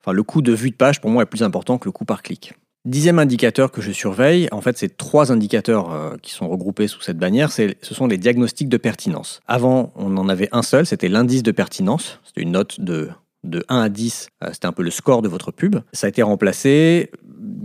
enfin 0.00 0.12
le 0.12 0.22
coût 0.22 0.42
de 0.42 0.52
vue 0.52 0.70
de 0.70 0.76
page 0.76 1.00
pour 1.00 1.10
moi 1.10 1.22
est 1.22 1.26
plus 1.26 1.42
important 1.42 1.78
que 1.78 1.86
le 1.86 1.92
coût 1.92 2.04
par 2.04 2.22
clic. 2.22 2.54
Dixième 2.86 3.18
indicateur 3.18 3.70
que 3.70 3.82
je 3.82 3.92
surveille, 3.92 4.48
en 4.52 4.62
fait, 4.62 4.78
c'est 4.78 4.96
trois 4.96 5.32
indicateurs 5.32 5.92
euh, 5.92 6.16
qui 6.22 6.32
sont 6.32 6.48
regroupés 6.48 6.88
sous 6.88 7.02
cette 7.02 7.18
bannière. 7.18 7.52
Ce 7.52 7.74
sont 7.82 8.06
les 8.06 8.16
diagnostics 8.16 8.70
de 8.70 8.78
pertinence. 8.78 9.40
Avant, 9.46 9.92
on 9.96 10.16
en 10.16 10.30
avait 10.30 10.48
un 10.52 10.62
seul, 10.62 10.86
c'était 10.86 11.08
l'indice 11.08 11.42
de 11.42 11.52
pertinence. 11.52 12.20
C'était 12.24 12.40
une 12.40 12.52
note 12.52 12.80
de, 12.80 13.10
de 13.44 13.62
1 13.68 13.80
à 13.80 13.88
10, 13.90 14.28
euh, 14.42 14.48
c'était 14.52 14.66
un 14.66 14.72
peu 14.72 14.82
le 14.82 14.90
score 14.90 15.20
de 15.20 15.28
votre 15.28 15.50
pub. 15.50 15.76
Ça 15.92 16.06
a 16.06 16.08
été 16.08 16.22
remplacé 16.22 17.10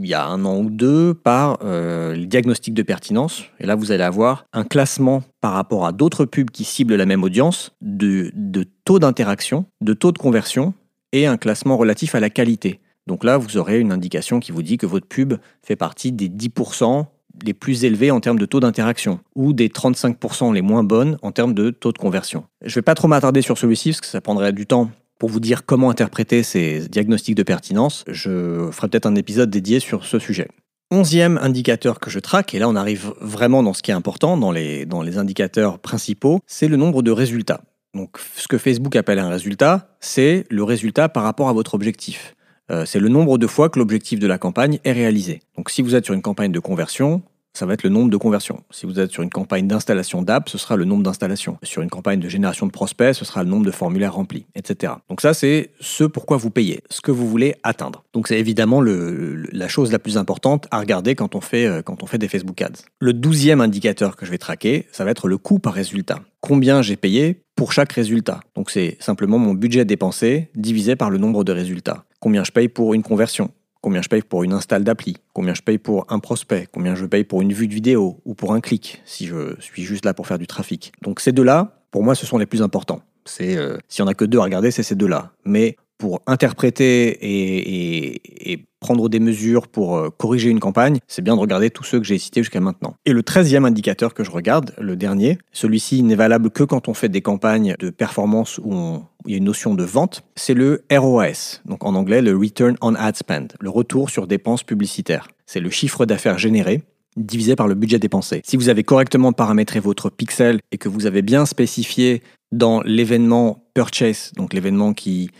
il 0.01 0.07
y 0.07 0.13
a 0.13 0.25
un 0.25 0.43
an 0.45 0.57
ou 0.59 0.69
deux 0.69 1.13
par 1.13 1.59
euh, 1.63 2.15
le 2.15 2.25
diagnostic 2.25 2.73
de 2.73 2.83
pertinence. 2.83 3.43
Et 3.59 3.65
là, 3.65 3.75
vous 3.75 3.91
allez 3.91 4.03
avoir 4.03 4.45
un 4.53 4.63
classement 4.63 5.23
par 5.41 5.53
rapport 5.53 5.85
à 5.85 5.91
d'autres 5.91 6.25
pubs 6.25 6.49
qui 6.49 6.63
ciblent 6.63 6.95
la 6.95 7.05
même 7.05 7.23
audience 7.23 7.71
de, 7.81 8.31
de 8.35 8.65
taux 8.83 8.99
d'interaction, 8.99 9.65
de 9.81 9.93
taux 9.93 10.11
de 10.11 10.17
conversion 10.17 10.73
et 11.11 11.25
un 11.25 11.37
classement 11.37 11.77
relatif 11.77 12.15
à 12.15 12.19
la 12.19 12.29
qualité. 12.29 12.81
Donc 13.07 13.23
là, 13.23 13.37
vous 13.37 13.57
aurez 13.57 13.79
une 13.79 13.91
indication 13.91 14.39
qui 14.39 14.51
vous 14.51 14.63
dit 14.63 14.77
que 14.77 14.85
votre 14.85 15.07
pub 15.07 15.35
fait 15.61 15.75
partie 15.75 16.11
des 16.11 16.29
10% 16.29 17.05
les 17.43 17.53
plus 17.53 17.83
élevés 17.83 18.11
en 18.11 18.19
termes 18.19 18.39
de 18.39 18.45
taux 18.45 18.59
d'interaction 18.59 19.19
ou 19.35 19.53
des 19.53 19.67
35% 19.67 20.53
les 20.53 20.61
moins 20.61 20.83
bonnes 20.83 21.17
en 21.21 21.31
termes 21.31 21.53
de 21.53 21.69
taux 21.69 21.91
de 21.91 21.97
conversion. 21.97 22.45
Je 22.61 22.71
ne 22.71 22.75
vais 22.75 22.81
pas 22.81 22.95
trop 22.95 23.07
m'attarder 23.07 23.41
sur 23.41 23.57
celui-ci 23.57 23.89
parce 23.89 24.01
que 24.01 24.07
ça 24.07 24.21
prendrait 24.21 24.53
du 24.53 24.65
temps 24.65 24.89
pour 25.19 25.29
vous 25.29 25.39
dire 25.39 25.65
comment 25.65 25.89
interpréter 25.89 26.43
ces 26.43 26.87
diagnostics 26.89 27.35
de 27.35 27.43
pertinence, 27.43 28.03
je 28.07 28.69
ferai 28.71 28.89
peut-être 28.89 29.05
un 29.05 29.15
épisode 29.15 29.49
dédié 29.49 29.79
sur 29.79 30.05
ce 30.05 30.19
sujet. 30.19 30.47
Onzième 30.91 31.39
indicateur 31.41 31.99
que 31.99 32.09
je 32.09 32.19
traque, 32.19 32.53
et 32.53 32.59
là 32.59 32.69
on 32.69 32.75
arrive 32.75 33.13
vraiment 33.19 33.63
dans 33.63 33.73
ce 33.73 33.81
qui 33.81 33.91
est 33.91 33.95
important, 33.95 34.37
dans 34.37 34.51
les, 34.51 35.17
indicateurs 35.17 35.79
principaux, 35.79 36.41
c'est 36.45 36.67
le 36.67 36.77
nombre 36.77 37.01
de 37.01 37.11
résultats. 37.11 37.61
Donc 37.93 38.17
ce 38.35 38.47
que 38.47 38.57
Facebook 38.57 38.95
appelle 38.95 39.19
un 39.19 39.29
résultat, 39.29 39.95
c'est 39.99 40.45
le 40.49 40.63
résultat 40.63 41.09
par 41.09 41.23
rapport 41.23 41.49
à 41.49 41.53
votre 41.53 41.73
objectif. 41.73 42.35
Euh, 42.71 42.85
c'est 42.85 42.99
le 42.99 43.09
nombre 43.09 43.37
de 43.37 43.47
fois 43.47 43.69
que 43.69 43.79
l'objectif 43.79 44.19
de 44.19 44.27
la 44.27 44.37
campagne 44.37 44.79
est 44.83 44.91
réalisé. 44.91 45.41
Donc 45.57 45.69
si 45.69 45.81
vous 45.81 45.95
êtes 45.95 46.05
sur 46.05 46.13
une 46.13 46.21
campagne 46.21 46.51
de 46.51 46.59
conversion, 46.59 47.21
ça 47.55 47.65
va 47.65 47.73
être 47.73 47.83
le 47.83 47.89
nombre 47.89 48.09
de 48.09 48.17
conversions. 48.17 48.63
Si 48.69 48.85
vous 48.85 48.99
êtes 48.99 49.11
sur 49.11 49.23
une 49.23 49.29
campagne 49.29 49.67
d'installation 49.67 50.21
d'app, 50.21 50.49
ce 50.49 50.57
sera 50.57 50.75
le 50.75 50.83
nombre 50.83 51.03
d'installations. 51.03 51.57
Sur 51.63 51.81
une 51.81 51.89
campagne 51.89 52.19
de 52.19 52.27
génération 52.27 52.65
de 52.65 52.71
prospects, 52.71 53.13
ce 53.13 53.23
sera 53.23 53.43
le 53.43 53.49
nombre 53.49 53.65
de 53.65 53.71
formulaires 53.71 54.13
remplis, 54.13 54.45
etc. 54.55 54.93
Donc 55.09 55.21
ça, 55.21 55.33
c'est 55.33 55.71
ce 55.79 56.03
pourquoi 56.03 56.35
vous 56.35 56.49
payez, 56.49 56.81
ce 56.89 56.99
que 56.99 57.11
vous 57.11 57.27
voulez 57.27 57.55
atteindre. 57.63 58.03
Donc 58.13 58.27
c'est 58.27 58.39
évidemment 58.39 58.81
la 58.81 59.67
chose 59.69 59.91
la 59.91 59.99
plus 59.99 60.17
importante 60.17 60.67
à 60.71 60.79
regarder 60.79 61.15
quand 61.15 61.35
on 61.35 61.41
fait, 61.41 61.65
euh, 61.65 61.81
quand 61.81 62.03
on 62.03 62.07
fait 62.07 62.17
des 62.17 62.27
Facebook 62.27 62.61
Ads. 62.61 62.83
Le 62.99 63.13
douzième 63.13 63.61
indicateur 63.61 64.17
que 64.17 64.25
je 64.25 64.31
vais 64.31 64.37
traquer, 64.37 64.87
ça 64.91 65.05
va 65.05 65.11
être 65.11 65.29
le 65.29 65.37
coût 65.37 65.59
par 65.59 65.73
résultat. 65.73 66.19
Combien 66.41 66.81
j'ai 66.81 66.97
payé 66.97 67.41
pour 67.55 67.71
chaque 67.71 67.93
résultat. 67.93 68.41
Donc 68.55 68.69
c'est 68.69 68.97
simplement 68.99 69.39
mon 69.39 69.53
budget 69.53 69.85
dépensé 69.85 70.49
divisé 70.55 70.95
par 70.95 71.09
le 71.09 71.17
nombre 71.17 71.43
de 71.43 71.53
résultats. 71.53 72.04
Combien 72.19 72.43
je 72.43 72.51
paye 72.51 72.69
pour 72.69 72.93
une 72.93 73.03
conversion? 73.03 73.51
Combien 73.81 74.01
je 74.01 74.09
paye 74.09 74.21
pour 74.21 74.43
une 74.43 74.53
install 74.53 74.83
d'appli, 74.83 75.15
combien 75.31 75.53
je 75.53 75.61
paye 75.61 75.77
pour 75.77 76.07
un 76.09 76.17
prospect, 76.17 76.67
combien 76.71 76.95
je 76.95 77.05
paye 77.05 77.23
pour 77.23 77.43
une 77.43 77.53
vue 77.53 77.67
de 77.67 77.73
vidéo 77.73 78.19
ou 78.25 78.33
pour 78.33 78.53
un 78.53 78.59
clic, 78.59 78.99
si 79.05 79.27
je 79.27 79.55
suis 79.59 79.83
juste 79.83 80.05
là 80.05 80.15
pour 80.15 80.25
faire 80.25 80.39
du 80.39 80.47
trafic? 80.47 80.91
Donc 81.03 81.19
ces 81.19 81.31
deux-là, 81.31 81.83
pour 81.91 82.03
moi, 82.03 82.15
ce 82.15 82.25
sont 82.25 82.39
les 82.39 82.47
plus 82.47 82.63
importants. 82.63 83.01
C'est 83.25 83.55
euh, 83.57 83.77
n'y 83.99 84.03
en 84.03 84.07
a 84.07 84.15
que 84.15 84.25
deux 84.25 84.39
à 84.39 84.43
regarder, 84.43 84.71
c'est 84.71 84.81
ces 84.81 84.95
deux-là. 84.95 85.33
Mais 85.45 85.77
pour 85.97 86.21
interpréter 86.27 87.17
et, 87.21 88.65
prendre 88.79 89.09
des 89.09 89.19
mesures 89.19 89.67
pour 89.67 89.97
euh, 89.97 90.09
corriger 90.15 90.51
une 90.51 90.59
campagne, 90.59 90.99
c'est 91.07 91.23
bien 91.23 91.35
de 91.35 91.39
regarder 91.39 91.71
tous 91.71 91.83
ceux 91.83 91.97
que 91.97 92.05
j'ai 92.05 92.19
cités 92.19 92.41
jusqu'à 92.41 92.59
maintenant. 92.59 92.93
Et 93.07 93.13
le 93.13 93.23
treizième 93.23 93.65
indicateur 93.65 94.13
que 94.13 94.23
je 94.23 94.29
regarde, 94.29 94.75
le 94.79 94.95
dernier, 94.95 95.39
celui-ci 95.53 96.03
n'est 96.03 96.13
valable 96.13 96.51
que 96.51 96.61
quand 96.61 96.87
on 96.87 96.93
fait 96.93 97.09
des 97.09 97.21
campagnes 97.21 97.73
de 97.79 97.89
performance 97.89 98.59
où, 98.63 98.99
il 99.25 99.31
y 99.31 99.33
a 99.33 99.37
une 99.39 99.45
notion 99.45 99.73
de 99.73 99.83
vente, 99.83 100.23
c'est 100.35 100.53
le 100.53 100.83
ROAS, 100.91 101.61
donc 101.65 101.83
en 101.83 101.95
anglais 101.95 102.21
le 102.21 102.37
Return 102.37 102.77
on 102.81 102.93
Ad 102.93 103.15
Spend, 103.15 103.55
le 103.59 103.71
retour 103.71 104.11
sur 104.11 104.27
dépenses 104.27 104.61
publicitaires. 104.61 105.29
C'est 105.47 105.61
le 105.61 105.71
chiffre 105.71 106.05
d'affaires 106.05 106.37
généré 106.37 106.83
divisé 107.17 107.55
par 107.55 107.67
le 107.67 107.75
budget 107.75 107.99
dépensé. 107.99 108.41
Si 108.43 108.57
vous 108.57 108.69
avez 108.69 108.83
correctement 108.83 109.31
paramétré 109.31 109.79
votre 109.79 110.09
pixel 110.09 110.59
et 110.71 110.77
que 110.77 110.89
vous 110.89 111.05
avez 111.05 111.21
bien 111.21 111.45
spécifié 111.45 112.21
dans 112.51 112.81
l'événement 112.81 113.63
purchase, 113.73 114.31
donc 114.35 114.53
l'événement 114.53 114.93
qui 114.93 115.31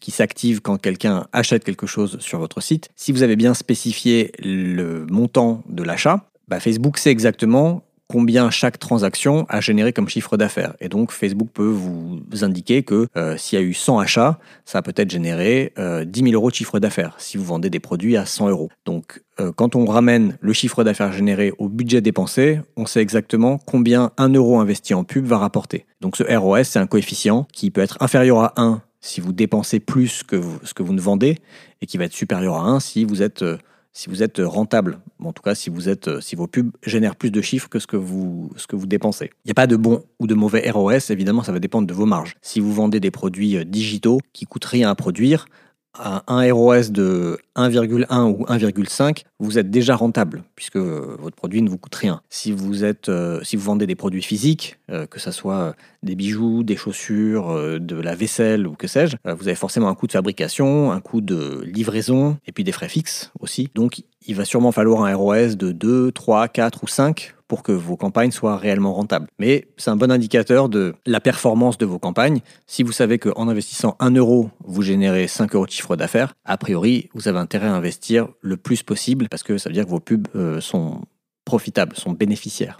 qui 0.00 0.10
s'active 0.10 0.60
quand 0.60 0.78
quelqu'un 0.78 1.26
achète 1.32 1.64
quelque 1.64 1.86
chose 1.86 2.18
sur 2.20 2.38
votre 2.38 2.60
site, 2.60 2.90
si 2.96 3.12
vous 3.12 3.22
avez 3.22 3.36
bien 3.36 3.54
spécifié 3.54 4.32
le 4.42 5.06
montant 5.06 5.62
de 5.68 5.82
l'achat, 5.82 6.26
bah, 6.48 6.60
Facebook 6.60 6.98
sait 6.98 7.10
exactement 7.10 7.84
combien 8.12 8.50
chaque 8.50 8.78
transaction 8.78 9.46
a 9.48 9.62
généré 9.62 9.94
comme 9.94 10.06
chiffre 10.06 10.36
d'affaires. 10.36 10.74
Et 10.80 10.90
donc 10.90 11.12
Facebook 11.12 11.48
peut 11.54 11.64
vous 11.64 12.20
indiquer 12.42 12.82
que 12.82 13.06
euh, 13.16 13.38
s'il 13.38 13.58
y 13.58 13.62
a 13.62 13.64
eu 13.64 13.72
100 13.72 14.00
achats, 14.00 14.38
ça 14.66 14.78
a 14.78 14.82
peut-être 14.82 15.10
généré 15.10 15.72
euh, 15.78 16.04
10 16.04 16.24
000 16.24 16.32
euros 16.34 16.50
de 16.50 16.54
chiffre 16.54 16.78
d'affaires 16.78 17.14
si 17.16 17.38
vous 17.38 17.44
vendez 17.44 17.70
des 17.70 17.80
produits 17.80 18.18
à 18.18 18.26
100 18.26 18.50
euros. 18.50 18.68
Donc 18.84 19.22
euh, 19.40 19.50
quand 19.50 19.76
on 19.76 19.86
ramène 19.86 20.36
le 20.42 20.52
chiffre 20.52 20.84
d'affaires 20.84 21.10
généré 21.10 21.54
au 21.56 21.70
budget 21.70 22.02
dépensé, 22.02 22.60
on 22.76 22.84
sait 22.84 23.00
exactement 23.00 23.58
combien 23.64 24.12
1 24.18 24.28
euro 24.34 24.60
investi 24.60 24.92
en 24.92 25.04
pub 25.04 25.24
va 25.24 25.38
rapporter. 25.38 25.86
Donc 26.02 26.16
ce 26.16 26.24
ROS, 26.24 26.64
c'est 26.64 26.78
un 26.78 26.86
coefficient 26.86 27.46
qui 27.50 27.70
peut 27.70 27.80
être 27.80 27.96
inférieur 28.00 28.40
à 28.40 28.52
1 28.58 28.82
si 29.02 29.20
vous 29.20 29.32
dépensez 29.32 29.80
plus 29.80 30.22
que 30.22 30.40
ce 30.62 30.72
que 30.72 30.82
vous 30.82 30.94
ne 30.94 31.00
vendez 31.00 31.36
et 31.82 31.86
qui 31.86 31.98
va 31.98 32.04
être 32.04 32.14
supérieur 32.14 32.54
à 32.54 32.62
1 32.62 32.80
si 32.80 33.04
vous 33.04 33.20
êtes, 33.20 33.42
euh, 33.42 33.58
si 33.92 34.08
vous 34.08 34.22
êtes 34.22 34.40
rentable. 34.42 35.00
En 35.18 35.32
tout 35.32 35.42
cas, 35.42 35.54
si, 35.54 35.68
vous 35.68 35.88
êtes, 35.88 36.08
euh, 36.08 36.20
si 36.20 36.36
vos 36.36 36.46
pubs 36.46 36.70
génèrent 36.86 37.16
plus 37.16 37.30
de 37.30 37.42
chiffres 37.42 37.68
que 37.68 37.80
ce 37.80 37.86
que 37.86 37.96
vous, 37.96 38.50
ce 38.56 38.66
que 38.66 38.76
vous 38.76 38.86
dépensez. 38.86 39.30
Il 39.44 39.48
n'y 39.48 39.50
a 39.50 39.54
pas 39.54 39.66
de 39.66 39.76
bon 39.76 40.04
ou 40.20 40.26
de 40.26 40.34
mauvais 40.34 40.70
ROS, 40.70 41.10
évidemment, 41.10 41.42
ça 41.42 41.52
va 41.52 41.58
dépendre 41.58 41.86
de 41.86 41.92
vos 41.92 42.06
marges. 42.06 42.36
Si 42.40 42.60
vous 42.60 42.72
vendez 42.72 43.00
des 43.00 43.10
produits 43.10 43.56
euh, 43.56 43.64
digitaux 43.64 44.20
qui 44.32 44.46
coûtent 44.46 44.64
rien 44.64 44.88
à 44.88 44.94
produire, 44.94 45.46
à 45.94 46.22
un 46.26 46.52
ROS 46.52 46.90
de 46.90 47.38
1,1 47.56 48.30
ou 48.30 48.44
1,5, 48.46 49.24
vous 49.38 49.58
êtes 49.58 49.70
déjà 49.70 49.94
rentable 49.94 50.42
puisque 50.56 50.76
votre 50.76 51.36
produit 51.36 51.60
ne 51.62 51.68
vous 51.68 51.78
coûte 51.78 51.94
rien. 51.94 52.22
Si 52.30 52.52
vous, 52.52 52.84
euh, 52.84 53.40
vendez 53.54 53.86
des 53.86 53.94
produits 53.94 54.22
physiques, 54.22 54.78
euh, 54.90 55.06
que 55.06 55.20
ce 55.20 55.30
soit 55.30 55.74
des 56.02 56.14
bijoux, 56.14 56.62
des 56.62 56.76
chaussures, 56.76 57.50
euh, 57.50 57.78
de 57.78 57.96
la 57.96 58.14
vaisselle 58.14 58.66
ou 58.66 58.72
que 58.72 58.86
sais-je, 58.86 59.16
vous 59.24 59.48
avez 59.48 59.54
forcément 59.54 59.88
un 59.88 59.94
coût 59.94 60.06
de 60.06 60.12
fabrication, 60.12 60.92
un 60.92 61.00
coût 61.00 61.20
de 61.20 61.62
livraison 61.64 62.38
et 62.46 62.52
puis 62.52 62.64
des 62.64 62.72
frais 62.72 62.88
fixes 62.88 63.30
aussi. 63.40 63.68
Donc 63.74 64.02
il 64.26 64.34
va 64.34 64.44
sûrement 64.44 64.72
falloir 64.72 65.04
un 65.04 65.14
ROS 65.14 65.56
de 65.56 65.72
2, 65.72 66.12
3, 66.12 66.48
4 66.48 66.84
ou 66.84 66.86
5 66.86 67.34
pour 67.52 67.62
que 67.62 67.72
vos 67.72 67.98
campagnes 67.98 68.30
soient 68.30 68.56
réellement 68.56 68.94
rentables. 68.94 69.26
Mais 69.38 69.68
c'est 69.76 69.90
un 69.90 69.96
bon 69.96 70.10
indicateur 70.10 70.70
de 70.70 70.94
la 71.04 71.20
performance 71.20 71.76
de 71.76 71.84
vos 71.84 71.98
campagnes. 71.98 72.40
Si 72.66 72.82
vous 72.82 72.92
savez 72.92 73.18
qu'en 73.18 73.46
investissant 73.46 73.94
1 74.00 74.12
euro, 74.12 74.48
vous 74.64 74.80
générez 74.80 75.28
5 75.28 75.54
euros 75.54 75.66
de 75.66 75.70
chiffre 75.70 75.94
d'affaires, 75.94 76.32
a 76.46 76.56
priori, 76.56 77.10
vous 77.12 77.28
avez 77.28 77.38
intérêt 77.38 77.66
à 77.66 77.74
investir 77.74 78.28
le 78.40 78.56
plus 78.56 78.82
possible 78.82 79.28
parce 79.28 79.42
que 79.42 79.58
ça 79.58 79.68
veut 79.68 79.74
dire 79.74 79.84
que 79.84 79.90
vos 79.90 80.00
pubs 80.00 80.28
euh, 80.34 80.62
sont 80.62 81.02
profitables, 81.44 81.94
sont 81.94 82.12
bénéficiaires. 82.12 82.78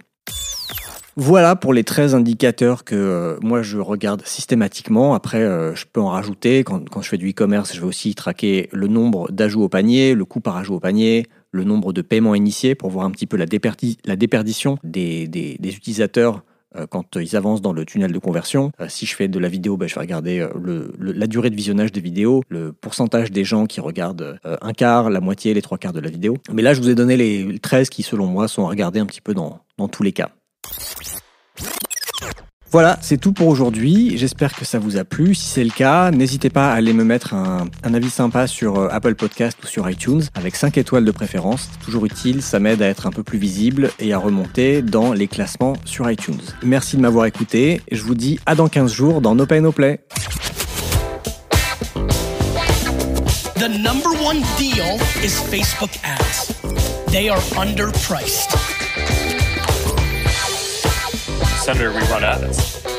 Voilà 1.15 1.55
pour 1.55 1.73
les 1.73 1.83
13 1.83 2.15
indicateurs 2.15 2.83
que 2.83 2.95
euh, 2.95 3.37
moi 3.43 3.61
je 3.61 3.77
regarde 3.77 4.25
systématiquement. 4.25 5.13
Après, 5.13 5.43
euh, 5.43 5.75
je 5.75 5.85
peux 5.85 6.01
en 6.01 6.09
rajouter. 6.09 6.63
Quand, 6.63 6.81
je 6.99 7.07
fais 7.07 7.17
du 7.17 7.29
e-commerce, 7.29 7.75
je 7.75 7.79
vais 7.79 7.85
aussi 7.85 8.15
traquer 8.15 8.69
le 8.71 8.87
nombre 8.87 9.31
d'ajouts 9.31 9.61
au 9.61 9.69
panier, 9.69 10.15
le 10.15 10.25
coût 10.25 10.39
par 10.39 10.57
ajout 10.57 10.73
au 10.73 10.79
panier, 10.79 11.27
le 11.53 11.63
nombre 11.63 11.93
de 11.93 12.01
paiements 12.01 12.35
initiés 12.35 12.75
pour 12.75 12.89
voir 12.89 13.05
un 13.05 13.11
petit 13.11 13.27
peu 13.27 13.37
la, 13.37 13.45
déperdition 13.45 14.77
des, 14.83 15.29
utilisateurs 15.63 16.43
euh, 16.75 16.85
quand 16.87 17.15
ils 17.15 17.35
avancent 17.37 17.61
dans 17.61 17.71
le 17.71 17.85
tunnel 17.85 18.11
de 18.11 18.19
conversion. 18.19 18.71
si 18.89 19.05
je 19.05 19.15
fais 19.15 19.29
de 19.29 19.39
la 19.39 19.47
vidéo, 19.47 19.77
ben, 19.77 19.87
je 19.87 19.95
vais 19.95 20.01
regarder 20.01 20.45
la 20.99 21.27
durée 21.27 21.49
de 21.49 21.55
visionnage 21.55 21.91
des 21.91 22.01
vidéos, 22.01 22.43
le 22.49 22.73
pourcentage 22.73 23.31
des 23.31 23.45
gens 23.45 23.67
qui 23.67 23.79
regardent 23.79 24.39
un 24.43 24.73
quart, 24.73 25.09
la 25.09 25.21
moitié, 25.21 25.53
les 25.53 25.61
trois 25.61 25.77
quarts 25.77 25.93
de 25.93 26.01
la 26.01 26.09
vidéo. 26.09 26.37
Mais 26.51 26.61
là, 26.61 26.73
je 26.73 26.81
vous 26.81 26.89
ai 26.89 26.95
donné 26.95 27.15
les 27.15 27.59
13 27.59 27.89
qui, 27.89 28.03
selon 28.03 28.25
moi, 28.25 28.47
sont 28.47 28.65
à 28.65 28.69
regarder 28.69 28.99
un 28.99 29.05
petit 29.05 29.21
peu 29.21 29.33
dans 29.33 29.61
tous 29.89 30.03
les 30.03 30.11
cas. 30.11 30.31
Voilà, 32.73 32.97
c'est 33.01 33.19
tout 33.19 33.33
pour 33.33 33.49
aujourd'hui. 33.49 34.17
J'espère 34.17 34.55
que 34.55 34.65
ça 34.65 34.79
vous 34.79 34.97
a 34.97 35.03
plu. 35.03 35.35
Si 35.35 35.45
c'est 35.45 35.63
le 35.63 35.69
cas, 35.69 36.09
n'hésitez 36.09 36.49
pas 36.49 36.71
à 36.71 36.73
aller 36.73 36.93
me 36.93 37.03
mettre 37.03 37.35
un, 37.35 37.67
avis 37.83 38.09
sympa 38.09 38.47
sur 38.47 38.79
euh, 38.79 38.87
Apple 38.89 39.13
Podcast 39.13 39.59
ou 39.63 39.67
sur 39.67 39.87
iTunes, 39.87 40.23
avec 40.33 40.55
5 40.55 40.79
étoiles 40.79 41.05
de 41.05 41.11
préférence. 41.11 41.69
Toujours 41.85 42.03
utile, 42.05 42.41
ça 42.41 42.59
m'aide 42.59 42.81
à 42.81 42.87
être 42.87 43.05
un 43.05 43.11
peu 43.11 43.21
plus 43.21 43.37
visible 43.37 43.91
et 43.99 44.11
à 44.11 44.17
remonter 44.17 44.81
dans 44.81 45.13
les 45.13 45.27
classements 45.27 45.73
sur 45.85 46.09
iTunes. 46.09 46.41
Merci 46.63 46.97
de 46.97 47.01
m'avoir 47.01 47.27
écouté. 47.27 47.83
Je 47.91 48.01
vous 48.01 48.15
dis 48.15 48.39
à 48.47 48.55
dans 48.55 48.67
15 48.67 48.91
jours 48.91 49.21
dans 49.21 49.35
No 49.35 49.45
Pay 49.45 49.61
No 49.61 49.71
Play. 49.71 49.99
Senator, 61.63 61.93
we 61.93 61.99
run 62.11 62.25
ads. 62.25 62.92